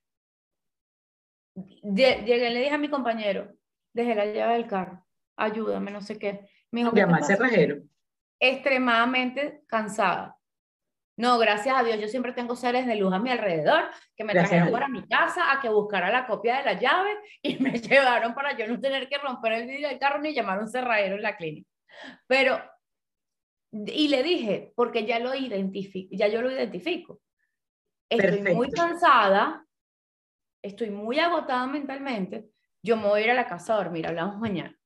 llegué 1.55 2.51
y 2.51 2.53
le 2.53 2.61
dije 2.61 2.75
a 2.75 2.79
mi 2.79 2.89
compañero, 2.89 3.53
dejé 3.93 4.15
la 4.15 4.27
llave 4.27 4.55
del 4.55 4.67
carro, 4.67 5.05
ayúdame, 5.37 5.91
no 5.91 6.01
sé 6.01 6.19
qué. 6.19 6.49
Me 6.75 6.81
dijo, 6.81 6.93
Llama 6.93 7.23
cerrajero. 7.23 7.77
Extremadamente 8.41 9.63
cansada. 9.69 10.37
No, 11.17 11.39
gracias 11.39 11.77
a 11.77 11.85
Dios, 11.85 12.01
yo 12.01 12.09
siempre 12.09 12.33
tengo 12.33 12.57
seres 12.57 12.85
de 12.85 12.97
luz 12.97 13.13
a 13.13 13.21
mi 13.21 13.31
alrededor 13.31 13.85
que 14.17 14.25
me 14.25 14.33
trajeron 14.33 14.73
para 14.73 14.89
mi 14.89 15.07
casa 15.07 15.53
a 15.53 15.61
que 15.61 15.69
buscara 15.69 16.11
la 16.11 16.27
copia 16.27 16.57
de 16.57 16.65
la 16.65 16.73
llave 16.73 17.17
y 17.43 17.61
me 17.61 17.71
llevaron 17.79 18.35
para 18.35 18.57
yo 18.57 18.67
no 18.67 18.81
tener 18.81 19.09
que 19.09 19.19
romper 19.19 19.53
el 19.53 19.69
vidrio 19.69 19.89
del 19.89 20.01
carro 20.01 20.19
ni 20.19 20.35
llamar 20.35 20.59
a 20.59 20.63
un 20.63 20.69
cerradero 20.69 21.15
en 21.15 21.23
la 21.23 21.37
clínica. 21.37 21.71
Pero, 22.27 22.61
y 23.71 24.09
le 24.09 24.25
dije, 24.25 24.73
porque 24.75 25.07
ya 25.07 25.21
lo 25.21 25.33
identifico, 25.33 26.09
ya 26.11 26.27
yo 26.27 26.43
lo 26.43 26.51
identifico. 26.51 27.21
Estoy 28.09 28.53
muy 28.53 28.69
cansada, 28.73 29.65
estoy 30.61 30.91
muy 30.91 31.21
agotada 31.21 31.69
mentalmente, 31.69 32.49
yo 32.83 32.97
me 32.97 33.07
voy 33.07 33.21
a 33.21 33.25
ir 33.27 33.31
a 33.31 33.35
la 33.35 33.47
casa 33.47 33.75
a 33.75 33.77
dormir, 33.77 34.09
hablamos 34.09 34.39
mañana. 34.39 34.77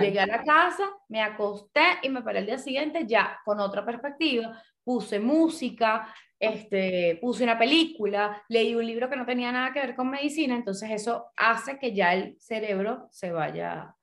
Llegué 0.00 0.20
a 0.20 0.26
la 0.26 0.42
casa, 0.42 0.84
me 1.08 1.22
acosté 1.22 1.82
y 2.02 2.08
me 2.08 2.22
paré 2.22 2.40
el 2.40 2.46
día 2.46 2.58
siguiente 2.58 3.06
ya 3.06 3.40
con 3.44 3.58
otra 3.60 3.84
perspectiva, 3.84 4.62
puse 4.84 5.18
música, 5.18 6.12
este, 6.38 7.18
puse 7.20 7.44
una 7.44 7.58
película, 7.58 8.42
leí 8.48 8.74
un 8.74 8.84
libro 8.84 9.08
que 9.08 9.16
no 9.16 9.24
tenía 9.24 9.52
nada 9.52 9.72
que 9.72 9.80
ver 9.80 9.94
con 9.94 10.10
medicina, 10.10 10.56
entonces 10.56 10.90
eso 10.90 11.26
hace 11.36 11.78
que 11.78 11.94
ya 11.94 12.14
el 12.14 12.36
cerebro 12.40 13.08
se 13.10 13.32
vaya 13.32 13.94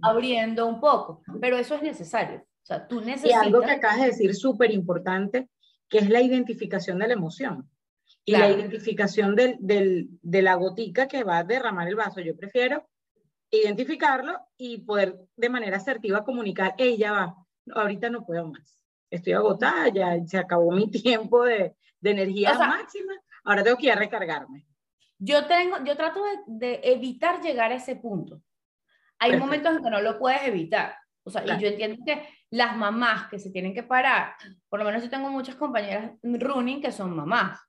abriendo 0.00 0.66
un 0.66 0.80
poco, 0.80 1.22
pero 1.40 1.58
eso 1.58 1.74
es 1.74 1.82
necesario. 1.82 2.38
O 2.38 2.64
sea, 2.64 2.86
tú 2.86 3.00
necesitas... 3.00 3.42
Y 3.42 3.46
algo 3.46 3.60
que 3.60 3.72
acabas 3.72 4.00
de 4.00 4.06
decir 4.06 4.34
súper 4.34 4.70
importante, 4.70 5.48
que 5.88 5.98
es 5.98 6.08
la 6.08 6.20
identificación 6.22 6.98
de 7.00 7.08
la 7.08 7.14
emoción. 7.14 7.68
Y 8.24 8.32
la 8.36 8.48
identificación 8.48 9.34
del, 9.34 9.56
del, 9.58 10.08
de 10.22 10.42
la 10.42 10.54
gotica 10.54 11.08
que 11.08 11.24
va 11.24 11.38
a 11.38 11.44
derramar 11.44 11.88
el 11.88 11.96
vaso. 11.96 12.20
Yo 12.20 12.36
prefiero 12.36 12.88
identificarlo 13.52 14.40
y 14.56 14.78
poder 14.78 15.18
de 15.36 15.48
manera 15.48 15.76
asertiva 15.76 16.24
comunicar, 16.24 16.74
ella 16.78 17.12
va, 17.12 17.36
ahorita 17.74 18.10
no 18.10 18.24
puedo 18.24 18.48
más 18.48 18.82
estoy 19.12 19.34
agotada, 19.34 19.88
ya 19.88 20.18
se 20.26 20.38
acabó 20.38 20.72
mi 20.72 20.90
tiempo 20.90 21.44
de, 21.44 21.76
de 22.00 22.10
energía 22.10 22.54
máxima, 22.54 23.12
ahora 23.44 23.62
tengo 23.62 23.76
que 23.76 23.86
ir 23.86 23.92
a 23.92 23.96
recargarme. 23.96 24.66
Yo, 25.18 25.46
tengo, 25.46 25.76
yo 25.84 25.96
trato 25.96 26.20
de, 26.46 26.80
evitar 26.82 27.40
llegar 27.40 27.70
a 27.70 27.76
ese 27.76 27.94
punto. 27.94 28.42
Hay 29.20 29.36
momentos 29.36 29.76
en 29.76 29.84
que 29.84 29.90
no 29.90 30.00
lo 30.00 30.18
puedes 30.18 30.42
evitar. 30.42 30.96
O 31.22 31.30
sea, 31.30 31.44
y 31.44 31.60
yo 31.60 31.68
entiendo 31.68 32.02
que 32.04 32.28
las 32.50 32.76
mamás 32.76 33.28
que 33.28 33.38
se 33.38 33.50
tienen 33.50 33.72
que 33.72 33.84
parar, 33.84 34.34
por 34.68 34.80
lo 34.80 34.84
menos 34.84 35.04
yo 35.04 35.08
tengo 35.08 35.30
muchas 35.30 35.54
compañeras 35.54 36.10
running 36.24 36.82
que 36.82 36.90
son 36.90 37.14
mamás. 37.14 37.60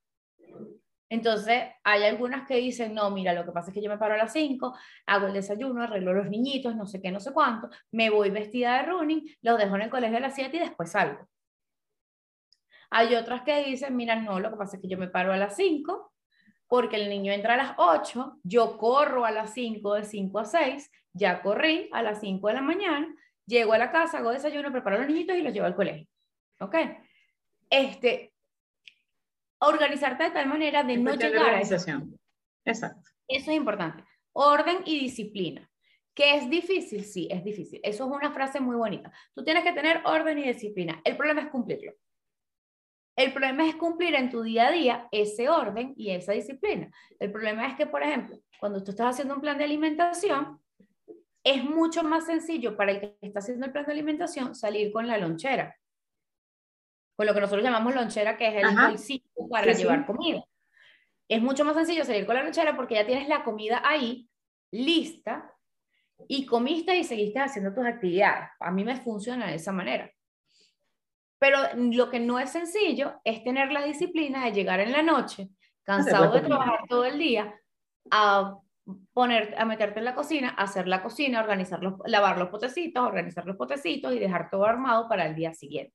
Entonces, 1.14 1.66
hay 1.84 2.06
algunas 2.06 2.48
que 2.48 2.56
dicen, 2.56 2.96
no, 2.96 3.12
mira, 3.12 3.34
lo 3.34 3.46
que 3.46 3.52
pasa 3.52 3.70
es 3.70 3.76
que 3.76 3.84
yo 3.84 3.88
me 3.88 4.00
paro 4.00 4.16
a 4.16 4.18
las 4.18 4.34
5, 4.34 4.76
hago 5.06 5.28
el 5.28 5.34
desayuno, 5.34 5.84
arreglo 5.84 6.12
los 6.12 6.28
niñitos, 6.28 6.76
no 6.76 6.88
sé 6.88 7.04
qué, 7.04 7.12
no 7.12 7.20
sé 7.20 7.32
cuánto, 7.32 7.70
me 7.92 8.10
voy 8.10 8.32
vestida 8.32 8.78
de 8.78 8.88
running, 8.88 9.24
los 9.44 9.60
dejo 9.60 9.76
en 9.76 9.84
el 9.84 9.90
colegio 9.92 10.18
a 10.18 10.22
las 10.22 10.34
7 10.34 10.58
y 10.58 10.60
después 10.62 10.90
salgo. 10.90 11.30
Hay 12.90 13.14
otras 13.14 13.44
que 13.44 13.64
dicen, 13.64 13.96
mira, 13.96 14.16
no, 14.16 14.40
lo 14.40 14.50
que 14.50 14.58
pasa 14.58 14.78
es 14.78 14.82
que 14.82 14.88
yo 14.88 14.98
me 14.98 15.08
paro 15.08 15.32
a 15.32 15.38
las 15.38 15.56
5 15.56 16.12
porque 16.68 16.96
el 16.96 17.08
niño 17.08 17.32
entra 17.32 17.54
a 17.54 17.58
las 17.58 17.74
8, 17.78 18.40
yo 18.42 18.80
corro 18.80 19.24
a 19.24 19.30
las 19.30 19.54
5 19.54 19.94
de 19.94 20.06
5 20.06 20.40
a 20.40 20.46
6, 20.46 20.92
ya 21.14 21.44
corrí 21.44 21.92
a 21.94 22.02
las 22.02 22.22
5 22.22 22.48
de 22.48 22.54
la 22.56 22.62
mañana, 22.64 23.16
llego 23.46 23.74
a 23.74 23.78
la 23.78 23.92
casa, 23.92 24.18
hago 24.18 24.32
desayuno, 24.32 24.72
preparo 24.72 24.98
los 24.98 25.08
niñitos 25.08 25.38
y 25.38 25.44
los 25.44 25.54
llevo 25.54 25.68
al 25.68 25.76
colegio. 25.76 26.08
¿Ok? 26.60 26.76
Este, 27.70 28.33
organizarte 29.68 30.26
de 30.26 30.32
tal 30.32 30.48
manera 30.48 30.84
de 30.84 30.98
no 30.98 31.14
llegar 31.14 31.44
a 31.44 31.46
organización. 31.48 32.20
Exacto. 32.66 33.10
Eso 33.28 33.52
es 33.52 33.58
importante. 33.58 34.04
Orden 34.34 34.80
y 34.86 35.00
disciplina. 35.00 35.70
¿Que 36.14 36.36
es 36.36 36.50
difícil? 36.50 37.04
Sí, 37.04 37.28
es 37.32 37.44
difícil. 37.44 37.80
Eso 37.84 38.06
es 38.06 38.12
una 38.12 38.32
frase 38.32 38.60
muy 38.60 38.76
bonita. 38.76 39.12
Tú 39.34 39.44
tienes 39.44 39.64
que 39.64 39.74
tener 39.74 40.02
orden 40.06 40.38
y 40.38 40.44
disciplina. 40.44 41.02
El 41.04 41.18
problema 41.18 41.42
es 41.42 41.48
cumplirlo. 41.48 41.94
El 43.16 43.32
problema 43.32 43.68
es 43.68 43.76
cumplir 43.76 44.16
en 44.16 44.30
tu 44.30 44.42
día 44.42 44.68
a 44.68 44.72
día 44.72 45.08
ese 45.12 45.50
orden 45.50 45.94
y 45.96 46.12
esa 46.12 46.34
disciplina. 46.34 46.92
El 47.20 47.32
problema 47.32 47.68
es 47.68 47.76
que, 47.76 47.86
por 47.86 48.02
ejemplo, 48.02 48.40
cuando 48.60 48.84
tú 48.84 48.92
estás 48.92 49.16
haciendo 49.16 49.36
un 49.36 49.42
plan 49.42 49.58
de 49.58 49.66
alimentación, 49.66 50.60
es 51.44 51.64
mucho 51.64 52.04
más 52.04 52.26
sencillo 52.26 52.76
para 52.76 52.94
el 52.94 53.00
que 53.00 53.18
está 53.22 53.40
haciendo 53.40 53.66
el 53.66 53.72
plan 53.72 53.86
de 53.86 53.92
alimentación 53.92 54.56
salir 54.56 54.92
con 54.92 55.08
la 55.08 55.18
lonchera, 55.18 55.76
con 57.16 57.26
lo 57.26 57.34
que 57.34 57.42
nosotros 57.42 57.64
llamamos 57.64 57.94
lonchera, 57.96 58.38
que 58.38 58.48
es 58.48 58.64
el 58.64 58.76
bolsillo 58.76 59.48
para 59.50 59.72
llevar 59.74 60.06
comida. 60.06 60.44
Es 61.28 61.42
mucho 61.42 61.64
más 61.64 61.76
sencillo 61.76 62.06
salir 62.06 62.26
con 62.26 62.36
la 62.36 62.44
lonchera 62.44 62.76
porque 62.76 62.96
ya 62.96 63.06
tienes 63.06 63.28
la 63.28 63.44
comida 63.44 63.82
ahí, 63.84 64.30
lista, 64.72 65.54
y 66.28 66.46
comiste 66.46 66.96
y 66.98 67.04
seguiste 67.04 67.40
haciendo 67.40 67.74
tus 67.74 67.86
actividades. 67.86 68.50
A 68.60 68.72
mí 68.72 68.84
me 68.84 68.96
funciona 68.98 69.48
de 69.48 69.56
esa 69.56 69.72
manera. 69.72 70.10
Pero 71.40 71.60
lo 71.76 72.10
que 72.10 72.20
no 72.20 72.40
es 72.40 72.52
sencillo 72.52 73.20
es 73.24 73.44
tener 73.44 73.72
la 73.72 73.84
disciplina 73.84 74.46
de 74.46 74.54
llegar 74.54 74.80
en 74.80 74.92
la 74.92 75.04
noche, 75.04 75.50
cansado 75.84 76.34
de 76.34 76.42
trabajar 76.42 76.82
todo 76.88 77.04
el 77.06 77.18
día, 77.20 77.54
a 78.12 78.58
poner, 79.12 79.54
a 79.58 79.66
meterte 79.66 80.00
en 80.00 80.06
la 80.06 80.16
cocina, 80.16 80.50
hacer 80.50 80.88
la 80.88 81.04
cocina, 81.04 81.42
organizar 81.42 81.82
lavar 82.06 82.38
los 82.38 82.50
potecitos, 82.50 83.06
organizar 83.06 83.46
los 83.46 83.58
potecitos 83.58 84.14
y 84.14 84.20
dejar 84.20 84.50
todo 84.50 84.66
armado 84.66 85.10
para 85.10 85.26
el 85.26 85.36
día 85.36 85.54
siguiente. 85.54 85.94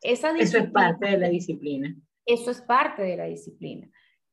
Esa 0.00 0.30
eso 0.36 0.58
es 0.58 0.70
parte 0.70 1.08
de 1.08 1.18
la 1.18 1.28
disciplina. 1.28 1.94
Eso 2.24 2.50
es 2.50 2.60
parte 2.62 3.02
de 3.02 3.16
la 3.16 3.24
disciplina. 3.24 3.88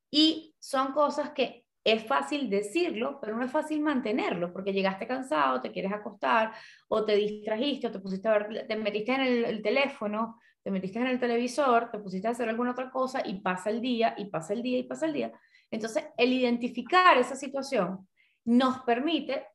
Y 0.10 0.56
son 0.60 0.94
cosas 0.94 1.32
que 1.32 1.66
es 1.84 2.04
fácil 2.04 2.50
decirlo, 2.50 3.18
pero 3.22 3.36
no 3.38 3.46
es 3.46 3.52
fácil 3.52 3.80
mantenerlo, 3.82 4.52
porque 4.52 4.74
llegaste 4.74 5.08
cansado, 5.08 5.62
te 5.62 5.72
quieres 5.72 5.94
acostar, 5.94 6.52
o 6.90 7.06
te 7.06 7.16
distrajiste, 7.16 7.88
o 7.88 7.92
te 7.92 8.00
pusiste 8.00 8.28
a 8.28 8.38
ver, 8.38 8.68
te 8.68 8.76
metiste 8.76 9.14
en 9.14 9.22
el 9.22 9.62
teléfono, 9.62 10.38
te 10.64 10.70
metiste 10.70 11.00
en 11.00 11.08
el 11.08 11.20
televisor, 11.20 11.90
te 11.90 12.00
pusiste 12.00 12.28
a 12.28 12.32
hacer 12.32 12.50
alguna 12.50 12.72
otra 12.72 12.92
cosa 12.92 13.22
y 13.26 13.40
pasa 13.40 13.70
el 13.70 13.80
día 13.80 14.16
y 14.18 14.26
pasa 14.26 14.54
el 14.54 14.64
día 14.64 14.80
y 14.80 14.84
pasa 14.84 15.06
el 15.06 15.14
día. 15.14 15.32
Entonces, 15.72 16.06
el 16.18 16.34
identificar 16.34 17.18
esa 17.18 17.36
situación 17.36 18.08
nos 18.44 18.80
permite 18.80 19.46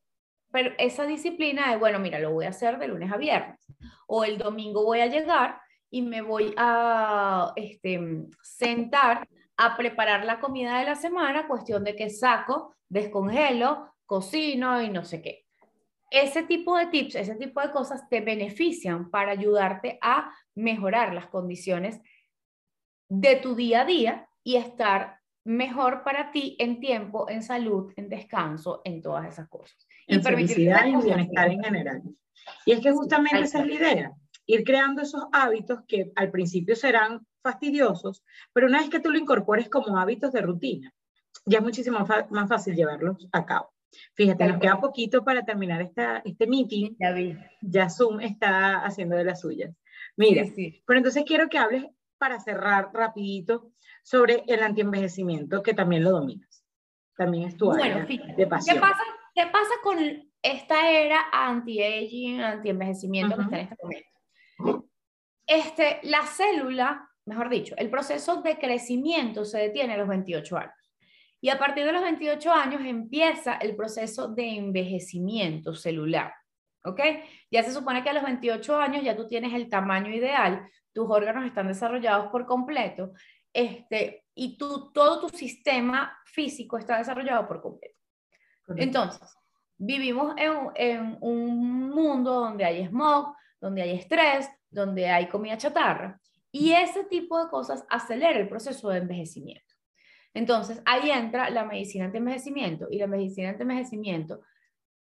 pero 0.53 0.70
esa 0.79 1.07
disciplina 1.07 1.70
de, 1.70 1.79
bueno, 1.79 1.98
mira, 1.98 2.20
lo 2.20 2.31
voy 2.31 2.44
a 2.44 2.51
hacer 2.51 2.79
de 2.79 2.87
lunes 2.87 3.11
a 3.11 3.16
viernes 3.16 3.59
o 4.07 4.22
el 4.22 4.37
domingo 4.37 4.85
voy 4.85 5.01
a 5.01 5.07
llegar 5.07 5.62
y 5.92 6.00
me 6.00 6.22
voy 6.22 6.55
a 6.57 7.52
este, 7.55 8.00
sentar 8.42 9.28
a 9.59 9.76
preparar 9.76 10.24
la 10.24 10.40
comida 10.40 10.78
de 10.78 10.87
la 10.87 10.96
semana, 10.96 11.46
cuestión 11.46 11.85
de 11.85 11.94
que 11.94 12.09
saco, 12.09 12.74
descongelo, 12.88 13.92
cocino 14.07 14.81
y 14.81 14.88
no 14.88 15.05
sé 15.05 15.20
qué. 15.20 15.44
Ese 16.11 16.44
tipo 16.44 16.78
de 16.78 16.87
tips, 16.87 17.16
ese 17.16 17.35
tipo 17.37 17.61
de 17.61 17.70
cosas 17.70 18.09
te 18.09 18.22
benefician 18.22 19.11
para 19.11 19.33
ayudarte 19.33 19.98
a 20.00 20.33
mejorar 20.55 21.12
las 21.12 21.26
condiciones 21.26 22.00
de 23.11 23.37
tu 23.37 23.55
día 23.55 23.83
a 23.83 23.85
día 23.85 24.28
y 24.42 24.57
estar 24.57 25.18
mejor 25.44 26.05
para 26.05 26.31
ti 26.31 26.57
en 26.59 26.81
tiempo, 26.81 27.28
en 27.28 27.42
salud, 27.42 27.92
en 27.96 28.09
descanso, 28.09 28.81
en 28.85 29.02
todas 29.02 29.28
esas 29.28 29.46
cosas. 29.48 29.87
en 30.07 30.22
felicidad 30.22 30.87
y 30.87 30.96
bienestar 30.96 31.50
en 31.50 31.62
general. 31.62 32.02
Y 32.64 32.72
es 32.72 32.81
que 32.81 32.92
justamente 32.92 33.40
esa 33.40 33.61
es 33.61 33.66
la 33.66 33.74
idea, 33.74 34.12
ir 34.46 34.64
creando 34.64 35.02
esos 35.02 35.24
hábitos 35.33 35.81
que 35.87 36.12
al 36.16 36.31
principio 36.31 36.76
serán 36.76 37.26
fastidiosos, 37.42 38.22
pero 38.52 38.66
una 38.66 38.81
vez 38.81 38.90
que 38.90 39.00
tú 39.00 39.11
lo 39.11 39.18
incorpores 39.18 39.68
como 39.68 39.98
hábitos 39.98 40.33
de 40.33 40.42
rutina, 40.42 40.92
ya 41.46 41.59
es 41.59 41.64
muchísimo 41.64 42.07
más 42.31 42.48
fácil 42.48 42.74
llevarlos 42.74 43.28
a 43.33 43.44
cabo. 43.44 43.72
Fíjate, 44.14 44.46
nos 44.46 44.59
queda 44.59 44.81
poquito 44.81 45.24
para 45.24 45.44
terminar 45.44 45.83
esta, 45.83 46.22
este 46.24 46.46
meeting. 46.46 46.96
Ya 46.98 47.12
vi. 47.12 47.37
Ya 47.61 47.90
Zoom 47.90 48.20
está 48.20 48.85
haciendo 48.85 49.16
de 49.16 49.24
las 49.24 49.40
suyas. 49.40 49.74
Mira, 50.16 50.44
pero 50.87 50.98
entonces 50.98 51.24
quiero 51.26 51.48
que 51.48 51.59
hables 51.59 51.85
para 52.18 52.40
cerrar 52.40 52.90
rapidito 52.92 53.72
sobre 54.02 54.44
el 54.46 54.62
antienvejecimiento, 54.62 55.62
que 55.62 55.74
también 55.74 56.05
lo 56.05 56.11
dominas. 56.11 56.64
También 57.16 57.48
es 57.48 57.57
tu 57.57 57.70
área 57.70 58.05
de 58.05 58.46
pasión. 58.46 58.76
¿qué 58.76 58.81
pasa, 58.81 59.02
¿Qué 59.35 59.46
pasa 59.46 59.74
con 59.83 59.98
esta 60.42 60.90
era 60.90 61.18
anti-aging, 61.33 62.40
anti-envejecimiento 62.40 63.37
que 63.37 63.42
está 63.42 63.57
en 63.57 63.62
este 63.62 63.76
momento? 63.83 64.09
Este, 65.46 66.00
la 66.04 66.26
célula, 66.26 67.08
mejor 67.26 67.48
dicho, 67.48 67.74
el 67.76 67.90
proceso 67.90 68.42
de 68.42 68.58
crecimiento 68.58 69.44
se 69.44 69.58
detiene 69.58 69.94
a 69.94 69.98
los 69.98 70.08
28 70.08 70.56
años. 70.56 70.94
Y 71.40 71.48
a 71.48 71.58
partir 71.58 71.84
de 71.84 71.92
los 71.92 72.02
28 72.02 72.52
años 72.52 72.82
empieza 72.84 73.54
el 73.54 73.74
proceso 73.74 74.28
de 74.28 74.56
envejecimiento 74.56 75.74
celular. 75.74 76.32
¿Ok? 76.84 77.00
Ya 77.50 77.62
se 77.62 77.72
supone 77.72 78.02
que 78.02 78.10
a 78.10 78.12
los 78.12 78.24
28 78.24 78.76
años 78.76 79.04
ya 79.04 79.16
tú 79.16 79.28
tienes 79.28 79.52
el 79.52 79.68
tamaño 79.68 80.12
ideal, 80.12 80.68
tus 80.92 81.08
órganos 81.08 81.44
están 81.44 81.68
desarrollados 81.68 82.30
por 82.30 82.44
completo 82.44 83.12
este, 83.52 84.24
y 84.34 84.56
tú, 84.56 84.90
todo 84.92 85.20
tu 85.20 85.36
sistema 85.36 86.18
físico 86.24 86.78
está 86.78 86.98
desarrollado 86.98 87.46
por 87.46 87.60
completo. 87.60 87.94
Entonces, 88.76 89.36
vivimos 89.76 90.34
en, 90.38 90.70
en, 90.76 91.18
un 91.20 91.90
mundo 91.90 92.32
donde 92.32 92.64
hay 92.64 92.86
smog, 92.86 93.34
donde 93.62 93.83
hay 93.83 93.92
estrés, 93.92 94.51
donde 94.68 95.09
hay 95.09 95.29
comida 95.29 95.57
chatarra 95.57 96.20
y 96.51 96.72
ese 96.72 97.05
tipo 97.05 97.42
de 97.42 97.48
cosas 97.48 97.87
acelera 97.88 98.38
el 98.38 98.48
proceso 98.48 98.90
de 98.90 98.98
envejecimiento. 98.98 99.75
Entonces, 100.35 100.83
ahí 100.85 101.11
entra 101.11 101.48
la 101.48 101.64
medicina 101.64 102.07
anti-envejecimiento 102.07 102.88
y 102.90 102.98
la 102.98 103.07
medicina 103.07 103.51
anti-envejecimiento 103.51 104.42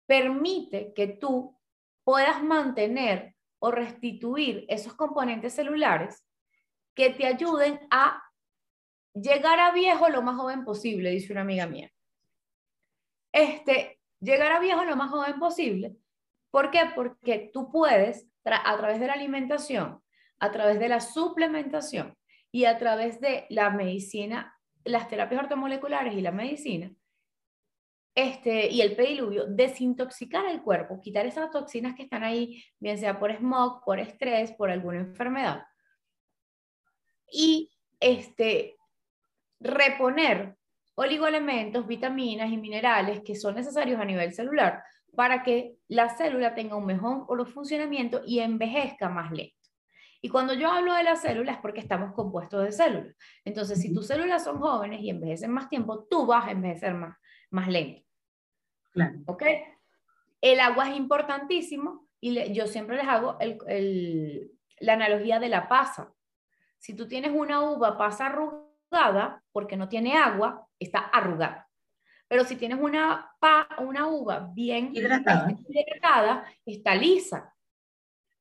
permite 0.06 0.94
que 0.94 1.08
tú 1.08 1.58
puedas 2.04 2.44
mantener 2.44 3.36
o 3.60 3.72
restituir 3.72 4.66
esos 4.70 4.94
componentes 4.94 5.54
celulares 5.54 6.26
que 6.96 7.12
te 7.12 7.28
ayuden 7.28 7.80
a 7.92 8.24
llegar 9.14 9.60
a 9.60 9.72
viejo 9.72 10.10
lo 10.10 10.22
más 10.22 10.36
joven 10.36 10.64
posible, 10.64 11.12
dice 11.12 11.32
una 11.32 11.42
amiga 11.42 11.68
mía. 11.68 11.92
Este, 13.32 14.00
llegar 14.20 14.52
a 14.52 14.60
viejo 14.60 14.84
lo 14.84 14.96
más 14.96 15.12
joven 15.12 15.40
posible. 15.40 15.96
¿Por 16.52 16.72
qué? 16.72 16.92
Porque 16.96 17.52
tú 17.54 17.72
puedes, 17.72 18.28
a 18.54 18.78
través 18.78 19.00
de 19.00 19.08
la 19.08 19.14
alimentación, 19.14 20.02
a 20.40 20.52
través 20.52 20.80
de 20.80 20.90
la 20.90 21.00
suplementación 21.00 22.16
y 22.52 22.66
a 22.66 22.78
través 22.78 23.20
de 23.20 23.46
la 23.50 23.70
medicina 23.70 24.58
las 24.84 25.10
terapias 25.10 25.44
ortomoleculares 25.44 26.14
y 26.14 26.22
la 26.22 26.32
medicina, 26.32 26.92
este, 28.16 28.70
y 28.70 28.82
el 28.82 28.96
pediluvio, 28.96 29.46
desintoxicar 29.46 30.46
el 30.46 30.62
cuerpo, 30.62 31.00
quitar 31.02 31.26
esas 31.26 31.52
toxinas 31.52 31.96
que 31.96 32.04
están 32.04 32.24
ahí, 32.24 32.64
bien 32.80 32.98
sea 32.98 33.20
por 33.20 33.36
smog, 33.36 33.84
por 33.84 34.00
estrés, 34.00 34.54
por 34.54 34.72
alguna 34.72 35.00
enfermedad, 35.00 35.66
y 37.32 37.70
este, 38.00 38.78
reponer 39.60 40.56
oligoelementos, 40.96 41.86
vitaminas 41.86 42.50
y 42.50 42.58
minerales 42.58 43.22
que 43.22 43.36
son 43.36 43.56
necesarios 43.56 44.00
a 44.00 44.06
nivel 44.06 44.34
celular 44.34 44.82
para 45.16 45.44
que 45.44 45.78
la 45.88 46.10
célula 46.10 46.56
tenga 46.56 46.76
un 46.76 46.86
mejor 46.86 47.48
funcionamiento 47.48 48.22
y 48.26 48.40
envejezca 48.40 49.10
más 49.10 49.32
lento. 49.32 49.56
Y 50.22 50.30
cuando 50.30 50.54
yo 50.54 50.70
hablo 50.70 50.94
de 50.94 51.04
las 51.04 51.22
células 51.22 51.58
es 51.58 51.62
porque 51.62 51.80
estamos 51.80 52.14
compuestos 52.14 52.64
de 52.64 52.72
células. 52.72 53.16
Entonces, 53.46 53.80
si 53.80 53.94
tus 53.94 54.08
células 54.08 54.44
son 54.44 54.60
jóvenes 54.60 55.02
y 55.02 55.10
envejecen 55.10 55.52
más 55.52 55.70
tiempo, 55.70 56.06
tú 56.10 56.26
vas 56.26 56.48
a 56.48 56.52
envejecer 56.52 56.94
más, 56.94 57.18
más 57.52 57.68
lento. 57.68 58.02
Claro. 58.92 59.20
¿Ok? 59.28 59.44
El 60.42 60.60
agua 60.60 60.90
es 60.90 60.98
importantísimo 60.98 62.08
y 62.20 62.52
yo 62.54 62.68
siempre 62.68 62.98
les 62.98 63.08
hago 63.08 63.38
el, 63.40 64.52
la 64.80 64.94
analogía 64.94 65.40
de 65.40 65.50
la 65.50 65.68
pasa. 65.68 66.12
Si 66.78 66.96
tú 66.96 67.08
tienes 67.08 67.32
una 67.32 67.62
uva 67.62 67.98
pasa 67.98 68.28
arrugada, 68.28 69.44
porque 69.52 69.78
no 69.78 69.90
tiene 69.90 70.16
agua, 70.16 70.68
está 70.80 71.00
arrugada. 71.00 71.67
Pero 72.28 72.44
si 72.44 72.56
tienes 72.56 72.80
una, 72.80 73.32
pa, 73.40 73.68
una 73.80 74.08
uva 74.08 74.52
bien 74.54 74.92
hidratada. 74.94 75.52
hidratada, 75.70 76.46
está 76.66 76.96
lisa. 76.96 77.54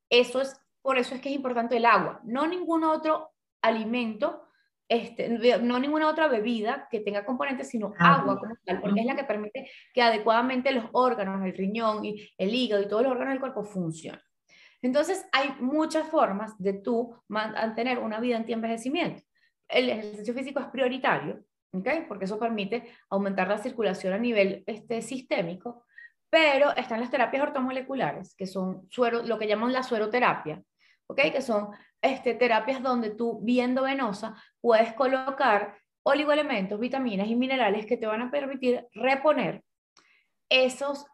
Eso 0.09 0.41
es 0.41 0.61
por 0.87 0.99
eso 0.99 1.17
es 1.17 1.21
que 1.21 1.31
es 1.31 1.35
importante 1.35 1.77
el 1.79 1.85
agua, 1.85 2.21
no 2.23 2.47
ningún 2.47 2.85
otro 2.85 3.33
alimento, 3.61 4.45
este, 4.89 5.29
no 5.61 5.81
ninguna 5.81 6.07
otra 6.07 6.29
bebida 6.29 6.87
que 6.89 7.01
tenga 7.01 7.25
componentes, 7.25 7.71
sino 7.71 7.93
agua 7.99 8.39
como 8.39 8.55
tal, 8.65 8.81
porque 8.81 9.01
es 9.01 9.07
la 9.07 9.17
que 9.17 9.25
permite 9.25 9.69
que 9.93 10.01
adecuadamente 10.01 10.71
los 10.71 10.85
órganos, 10.93 11.45
el 11.45 11.57
riñón 11.57 12.05
y 12.05 12.31
el 12.39 12.55
hígado 12.55 12.85
y 12.85 12.87
todos 12.87 13.03
los 13.03 13.11
órganos 13.11 13.33
del 13.33 13.41
cuerpo 13.41 13.65
funcionen. 13.65 14.21
Entonces, 14.81 15.27
hay 15.33 15.57
muchas 15.59 16.07
formas 16.07 16.57
de 16.57 16.75
tú 16.75 17.21
mantener 17.27 17.99
una 17.99 18.21
vida 18.21 18.37
anti-envejecimiento. 18.37 19.25
El 19.67 19.89
ejercicio 19.89 20.35
físico 20.35 20.61
es 20.61 20.67
prioritario, 20.67 21.45
¿okay? 21.79 22.05
porque 22.09 22.25
eso 22.25 22.39
permite 22.39 22.85
aumentar 23.11 23.49
la 23.49 23.59
circulación 23.59 24.13
a 24.13 24.19
nivel 24.19 24.63
este, 24.67 25.03
sistémico, 25.03 25.85
pero 26.31 26.75
están 26.77 27.01
las 27.01 27.11
terapias 27.11 27.43
ortomoleculares, 27.43 28.35
que 28.35 28.47
son 28.47 28.87
suero, 28.91 29.23
lo 29.23 29.39
que 29.39 29.47
llaman 29.47 29.73
la 29.73 29.83
sueroterapia, 29.83 30.63
¿ok? 31.07 31.21
Que 31.33 31.41
son 31.41 31.71
este, 32.03 32.35
terapias 32.35 32.83
donde 32.83 33.11
tú, 33.11 33.41
viendo 33.43 33.83
venosa, 33.83 34.35
puedes 34.61 34.93
colocar 34.95 35.77
oligoelementos, 36.03 36.79
vitaminas 36.79 37.29
y 37.29 37.37
minerales 37.37 37.87
que 37.87 37.97
te 37.97 38.07
van 38.07 38.23
a 38.23 38.31
permitir 38.31 38.87
reponer 38.93 39.63
esos, 40.49 41.07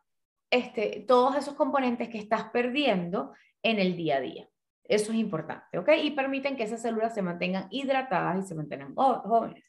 este, 0.50 1.04
todos 1.06 1.36
esos 1.36 1.54
componentes 1.54 2.08
que 2.08 2.18
estás 2.18 2.50
perdiendo 2.50 3.32
en 3.62 3.78
el 3.78 3.96
día 3.96 4.16
a 4.16 4.20
día. 4.20 4.48
Eso 4.84 5.12
es 5.12 5.18
importante, 5.18 5.78
¿ok? 5.78 5.90
Y 6.02 6.10
permiten 6.10 6.56
que 6.56 6.64
esas 6.64 6.82
células 6.82 7.14
se 7.14 7.22
mantengan 7.22 7.68
hidratadas 7.70 8.44
y 8.44 8.48
se 8.48 8.54
mantengan 8.54 8.94
jóvenes, 8.94 9.64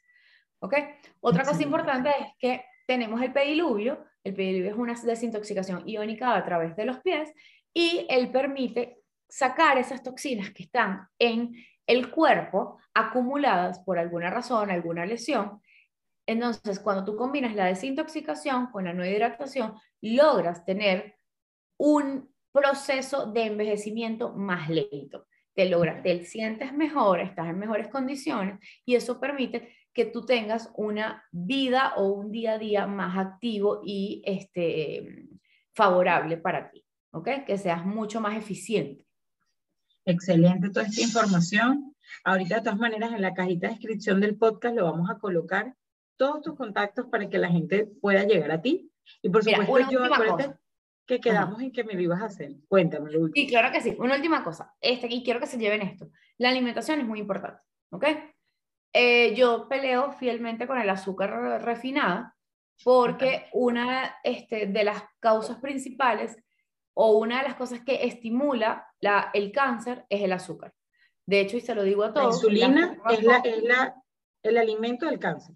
¿ok? 0.63 0.73
Otra 1.19 1.43
cosa 1.43 1.61
importante 1.61 2.09
es 2.09 2.27
que 2.39 2.65
tenemos 2.87 3.21
el 3.21 3.33
pediluvio. 3.33 4.05
El 4.23 4.33
pediluvio 4.33 4.71
es 4.71 4.77
una 4.77 4.93
desintoxicación 4.93 5.87
iónica 5.87 6.35
a 6.35 6.43
través 6.45 6.75
de 6.75 6.85
los 6.85 6.99
pies 6.99 7.33
y 7.73 8.07
él 8.09 8.31
permite 8.31 9.01
sacar 9.27 9.77
esas 9.77 10.01
toxinas 10.01 10.51
que 10.51 10.63
están 10.63 11.07
en 11.19 11.53
el 11.85 12.11
cuerpo 12.11 12.79
acumuladas 12.93 13.79
por 13.79 13.99
alguna 13.99 14.29
razón, 14.29 14.71
alguna 14.71 15.05
lesión. 15.05 15.61
Entonces, 16.25 16.79
cuando 16.79 17.03
tú 17.03 17.17
combinas 17.17 17.55
la 17.55 17.65
desintoxicación 17.65 18.67
con 18.67 18.85
la 18.85 18.93
no 18.93 19.05
hidratación, 19.05 19.73
logras 20.01 20.63
tener 20.63 21.17
un 21.77 22.33
proceso 22.53 23.25
de 23.25 23.47
envejecimiento 23.47 24.31
más 24.33 24.69
lento. 24.69 25.25
Te 25.53 25.65
logras, 25.65 26.01
te 26.03 26.23
sientes 26.23 26.71
mejor, 26.71 27.19
estás 27.19 27.47
en 27.47 27.59
mejores 27.59 27.89
condiciones 27.89 28.59
y 28.85 28.95
eso 28.95 29.19
permite 29.19 29.75
que 29.93 30.05
tú 30.05 30.25
tengas 30.25 30.71
una 30.75 31.23
vida 31.31 31.93
o 31.95 32.07
un 32.07 32.31
día 32.31 32.53
a 32.53 32.57
día 32.57 32.87
más 32.87 33.17
activo 33.17 33.81
y 33.83 34.21
este, 34.25 35.29
favorable 35.73 36.37
para 36.37 36.71
ti, 36.71 36.85
¿ok? 37.11 37.45
Que 37.45 37.57
seas 37.57 37.85
mucho 37.85 38.19
más 38.19 38.35
eficiente. 38.35 39.05
Excelente 40.05 40.69
toda 40.69 40.85
esta 40.85 41.01
información. 41.01 41.95
Ahorita, 42.23 42.55
de 42.55 42.61
todas 42.61 42.79
maneras, 42.79 43.13
en 43.13 43.21
la 43.21 43.33
cajita 43.33 43.67
de 43.67 43.73
descripción 43.73 44.19
del 44.19 44.37
podcast 44.37 44.75
lo 44.75 44.85
vamos 44.85 45.09
a 45.09 45.17
colocar 45.17 45.75
todos 46.17 46.41
tus 46.41 46.55
contactos 46.55 47.07
para 47.07 47.29
que 47.29 47.37
la 47.37 47.49
gente 47.49 47.85
pueda 48.01 48.23
llegar 48.23 48.51
a 48.51 48.61
ti. 48.61 48.91
Y 49.21 49.29
por 49.29 49.43
supuesto, 49.43 49.91
yo 49.91 50.03
acuérdate 50.03 50.55
que 51.05 51.19
quedamos 51.19 51.61
en 51.61 51.71
que 51.71 51.83
me 51.83 51.93
lo 51.93 52.01
ibas 52.01 52.21
a 52.21 52.25
hacer. 52.25 52.53
Cuéntame. 52.67 53.11
Sí, 53.33 53.47
claro 53.47 53.71
que 53.71 53.81
sí. 53.81 53.95
Una 53.99 54.15
última 54.15 54.43
cosa. 54.43 54.73
Este, 54.79 55.07
y 55.09 55.23
quiero 55.23 55.39
que 55.39 55.47
se 55.47 55.57
lleven 55.57 55.81
esto. 55.81 56.09
La 56.37 56.49
alimentación 56.49 56.99
es 56.99 57.05
muy 57.05 57.19
importante. 57.19 57.61
¿Ok? 57.91 58.05
Eh, 58.93 59.33
yo 59.35 59.67
peleo 59.67 60.11
fielmente 60.11 60.67
con 60.67 60.79
el 60.79 60.89
azúcar 60.89 61.61
refinada 61.63 62.35
porque 62.83 63.47
una 63.53 64.17
este, 64.23 64.67
de 64.67 64.83
las 64.83 65.03
causas 65.19 65.57
principales 65.57 66.37
o 66.93 67.17
una 67.17 67.41
de 67.41 67.47
las 67.47 67.55
cosas 67.55 67.81
que 67.81 68.05
estimula 68.05 68.87
la, 68.99 69.31
el 69.33 69.51
cáncer 69.51 70.05
es 70.09 70.21
el 70.21 70.31
azúcar. 70.31 70.73
De 71.25 71.39
hecho, 71.39 71.57
y 71.57 71.61
se 71.61 71.73
lo 71.73 71.83
digo 71.83 72.03
a 72.03 72.13
todos. 72.13 72.43
La 72.43 72.49
insulina 72.49 72.97
es, 73.09 73.23
la, 73.23 73.37
es 73.37 73.63
la, 73.63 73.95
el 74.43 74.57
alimento 74.57 75.05
del 75.05 75.19
cáncer. 75.19 75.55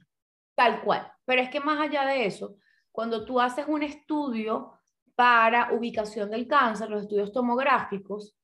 Tal 0.55 0.81
cual. 0.81 1.11
Pero 1.25 1.41
es 1.41 1.49
que 1.49 1.59
más 1.59 1.79
allá 1.79 2.05
de 2.05 2.25
eso, 2.25 2.55
cuando 2.91 3.25
tú 3.25 3.39
haces 3.39 3.65
un 3.67 3.83
estudio 3.83 4.79
para 5.15 5.73
ubicación 5.73 6.31
del 6.31 6.47
cáncer, 6.47 6.89
los 6.89 7.03
estudios 7.03 7.31
tomográficos, 7.31 8.36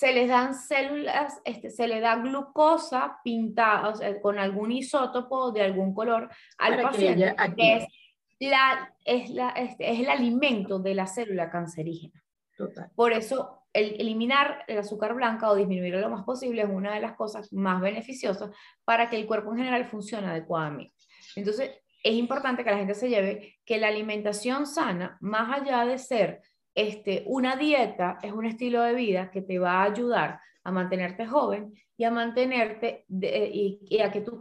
se 0.00 0.14
les 0.14 0.28
dan 0.30 0.54
células, 0.54 1.42
este, 1.44 1.68
se 1.68 1.86
le 1.86 2.00
da 2.00 2.16
glucosa 2.16 3.18
pintada 3.22 3.92
con 4.22 4.38
algún 4.38 4.72
isótopo 4.72 5.52
de 5.52 5.60
algún 5.60 5.92
color 5.92 6.30
al 6.56 6.80
paciente, 6.80 7.36
que 7.54 7.76
es 7.76 7.86
la, 8.38 8.94
es, 9.04 9.28
la, 9.28 9.50
este, 9.50 9.92
es 9.92 10.00
el 10.00 10.08
alimento 10.08 10.78
de 10.78 10.94
la 10.94 11.06
célula 11.06 11.50
cancerígena. 11.50 12.18
Por 12.94 13.12
eso, 13.12 13.66
el, 13.74 14.00
eliminar 14.00 14.64
el 14.68 14.78
azúcar 14.78 15.12
blanca 15.12 15.50
o 15.50 15.54
disminuirlo 15.54 16.00
lo 16.00 16.08
más 16.08 16.24
posible 16.24 16.62
es 16.62 16.70
una 16.70 16.94
de 16.94 17.00
las 17.00 17.12
cosas 17.12 17.52
más 17.52 17.82
beneficiosas 17.82 18.50
para 18.86 19.10
que 19.10 19.16
el 19.16 19.26
cuerpo 19.26 19.50
en 19.50 19.58
general 19.58 19.84
funcione 19.84 20.28
adecuadamente. 20.28 20.94
Entonces, 21.36 21.72
es 22.02 22.14
importante 22.14 22.64
que 22.64 22.70
la 22.70 22.78
gente 22.78 22.94
se 22.94 23.10
lleve 23.10 23.58
que 23.66 23.76
la 23.76 23.88
alimentación 23.88 24.66
sana, 24.66 25.18
más 25.20 25.60
allá 25.60 25.84
de 25.84 25.98
ser 25.98 26.40
este, 26.74 27.24
una 27.26 27.56
dieta, 27.56 28.18
es 28.22 28.32
un 28.32 28.46
estilo 28.46 28.82
de 28.82 28.94
vida 28.94 29.30
que 29.30 29.42
te 29.42 29.58
va 29.58 29.82
a 29.82 29.84
ayudar 29.84 30.40
a 30.62 30.70
mantenerte 30.70 31.26
joven 31.26 31.74
y 31.96 32.04
a 32.04 32.10
mantenerte 32.10 33.04
y, 33.08 34.00
a 34.00 34.10
que 34.10 34.20
tu, 34.20 34.38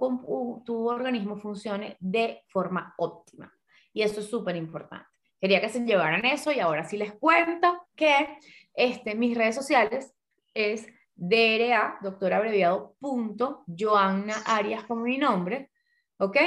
tu 0.66 0.90
organismo 0.90 1.38
funcione 1.38 1.98
de 2.00 2.44
forma 2.48 2.94
óptima. 2.98 3.52
Y 3.94 4.02
eso 4.02 4.22
es 4.22 4.28
súper 4.28 4.56
importante. 4.56 5.08
Quería 5.40 5.62
que 5.62 5.70
se 5.70 5.86
llevaran 5.86 6.26
eso 6.26 6.52
y 6.52 6.60
ahora 6.60 6.84
sí 6.84 6.98
les 6.98 7.14
cuento 7.14 7.88
que 7.96 8.38
este, 8.74 9.16
mis 9.16 9.38
redes 9.38 9.56
sociales 9.56 10.14
es 10.54 10.88
DRA, 11.16 11.98
doctor 12.02 12.34
abreviado, 12.34 12.96
punto, 13.00 13.64
Joanna 13.68 14.36
Arias 14.46 14.84
como 14.84 15.04
mi 15.04 15.18
nombre, 15.18 15.70
¿ok? 16.18 16.38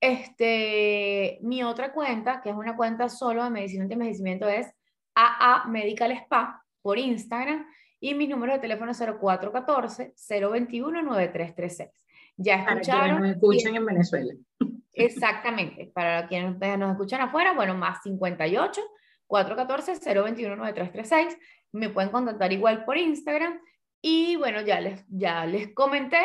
Este, 0.00 1.38
mi 1.42 1.62
otra 1.62 1.92
cuenta, 1.92 2.40
que 2.40 2.50
es 2.50 2.56
una 2.56 2.76
cuenta 2.76 3.08
solo 3.08 3.44
de 3.44 3.50
medicina 3.50 3.86
y 3.88 3.92
envejecimiento, 3.92 4.48
es 4.48 4.72
AA 5.20 5.66
Medical 5.66 6.12
Spa 6.12 6.64
por 6.82 6.98
Instagram 6.98 7.66
y 8.00 8.14
mi 8.14 8.26
número 8.26 8.54
de 8.54 8.58
teléfono 8.58 8.90
es 8.92 9.00
0414-021-9336. 9.00 11.90
Ya 12.36 12.56
escucharon. 12.56 13.00
Para 13.00 13.18
nos 13.20 13.30
escuchen 13.30 13.76
en 13.76 13.84
Venezuela. 13.84 14.32
Exactamente. 14.94 15.90
Para 15.94 16.26
quienes 16.26 16.58
nos 16.78 16.92
escuchan 16.92 17.20
afuera, 17.20 17.52
bueno, 17.52 17.74
más 17.74 18.02
58 18.02 18.80
414 19.26 20.22
021 20.22 20.56
9336. 20.56 21.36
Me 21.72 21.90
pueden 21.90 22.10
contactar 22.10 22.52
igual 22.52 22.84
por 22.84 22.96
Instagram. 22.96 23.60
Y 24.02 24.36
bueno, 24.36 24.62
ya 24.62 24.80
les, 24.80 25.04
ya 25.08 25.44
les 25.44 25.74
comenté 25.74 26.16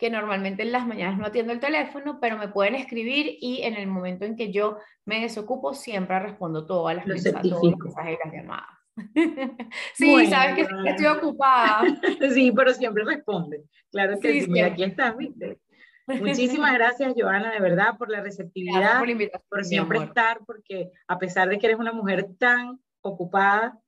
que 0.00 0.08
normalmente 0.08 0.62
en 0.62 0.72
las 0.72 0.86
mañanas 0.86 1.18
no 1.18 1.26
atiendo 1.26 1.52
el 1.52 1.60
teléfono, 1.60 2.18
pero 2.20 2.38
me 2.38 2.48
pueden 2.48 2.74
escribir 2.74 3.36
y 3.38 3.60
en 3.62 3.74
el 3.74 3.86
momento 3.86 4.24
en 4.24 4.34
que 4.34 4.50
yo 4.50 4.78
me 5.04 5.20
desocupo 5.20 5.74
siempre 5.74 6.18
respondo 6.18 6.66
todas 6.66 6.96
las, 6.96 7.06
mensajes, 7.06 7.50
todos 7.50 7.70
los 7.70 7.78
mensajes 7.78 8.16
y 8.16 8.26
las 8.26 8.34
llamadas. 8.34 8.78
sí, 9.94 10.26
sabes 10.26 10.54
que 10.54 10.88
estoy 10.88 11.06
ocupada. 11.06 11.82
sí, 12.34 12.50
pero 12.50 12.72
siempre 12.72 13.04
responde. 13.04 13.62
Claro 13.90 14.18
que 14.18 14.40
sí, 14.40 14.50
mira, 14.50 14.68
aquí 14.68 14.84
estás, 14.84 15.14
¿viste? 15.18 15.60
Muchísimas 16.06 16.72
gracias, 16.72 17.12
Joana, 17.14 17.52
de 17.52 17.60
verdad, 17.60 17.98
por 17.98 18.10
la 18.10 18.22
receptividad, 18.22 19.02
por, 19.50 19.64
siempre 19.66 19.98
estar, 19.98 20.40
porque 20.46 20.90
a 21.08 21.18
pesar 21.18 21.50
de 21.50 21.58
que 21.58 21.66
eres 21.66 21.78
una 21.78 21.92
mujer 21.92 22.26
tan 22.38 22.80
ocupada, 23.02 23.78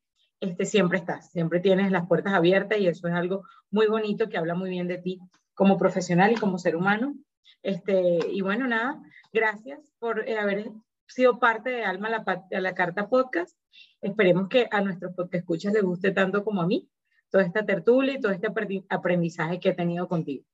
este, 0.41 0.67
siempre 0.67 0.99
estás, 0.99 1.31
siempre 1.31 1.61
tienes 1.61 1.91
las 1.91 2.07
puertas 2.07 2.35
abiertas 2.35 2.79
y 2.79 2.87
eso 2.87 3.09
es 3.09 3.15
algo 3.15 3.45
muy 3.71 3.87
bonito 3.87 4.29
que 4.29 4.37
habla 4.37 4.55
muy 4.55 4.69
bien 4.69 4.89
de 4.89 4.99
ti 4.99 5.19
como 5.55 5.79
profesional 5.79 6.33
y 6.33 6.37
como 6.37 6.59
ser 6.59 6.77
humano. 6.77 7.15
Este, 7.63 8.19
y 8.31 8.41
bueno, 8.41 8.67
nada, 8.67 9.01
gracias 9.33 9.93
por 9.99 10.29
eh, 10.29 10.39
haber 10.39 10.71
sido 11.07 11.39
parte 11.39 11.71
de 11.71 11.85
Alma 11.85 12.09
la, 12.09 12.25
a 12.27 12.61
la 12.61 12.75
Carta 12.75 13.09
Podcast. 13.09 13.57
Esperemos 14.01 14.49
que 14.49 14.69
a 14.71 14.81
nuestros 14.81 15.15
podcast 15.15 15.35
escuchas 15.35 15.73
les 15.73 15.83
guste 15.83 16.11
tanto 16.11 16.45
como 16.45 16.63
a 16.63 16.67
mí 16.67 16.89
toda 17.31 17.45
esta 17.45 17.65
tertulia 17.65 18.15
y 18.15 18.21
todo 18.21 18.33
este 18.33 18.49
aprendizaje 18.91 19.59
que 19.59 19.71
he 19.71 19.75
tenido 19.75 20.07
contigo. 20.07 20.45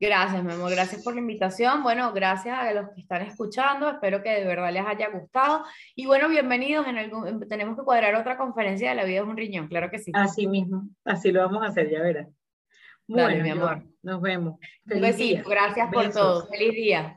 Gracias, 0.00 0.42
Memo. 0.42 0.64
Gracias 0.64 1.04
por 1.04 1.14
la 1.14 1.20
invitación. 1.20 1.84
Bueno, 1.84 2.12
gracias 2.12 2.58
a 2.58 2.72
los 2.72 2.90
que 2.90 3.02
están 3.02 3.22
escuchando. 3.22 3.88
Espero 3.88 4.20
que 4.20 4.30
de 4.30 4.44
verdad 4.44 4.72
les 4.72 4.84
haya 4.84 5.08
gustado. 5.10 5.64
Y 5.94 6.06
bueno, 6.06 6.28
bienvenidos. 6.28 6.88
En 6.88 6.98
algún, 6.98 7.46
tenemos 7.48 7.76
que 7.76 7.84
cuadrar 7.84 8.16
otra 8.16 8.36
conferencia 8.36 8.88
de 8.88 8.96
La 8.96 9.04
vida 9.04 9.20
es 9.20 9.24
un 9.24 9.36
riñón, 9.36 9.68
claro 9.68 9.90
que 9.90 10.00
sí. 10.00 10.10
Así 10.12 10.48
mismo. 10.48 10.88
Así 11.04 11.30
lo 11.30 11.42
vamos 11.42 11.62
a 11.62 11.66
hacer, 11.66 11.88
ya 11.88 12.02
verás. 12.02 12.26
Bueno, 13.06 13.42
mi 13.42 13.50
amor. 13.50 13.82
Nos 14.02 14.20
vemos. 14.20 14.58
un 14.90 15.00
besito. 15.00 15.48
Gracias 15.48 15.92
por 15.92 16.10
todo. 16.10 16.46
Feliz 16.48 16.72
día. 16.74 17.10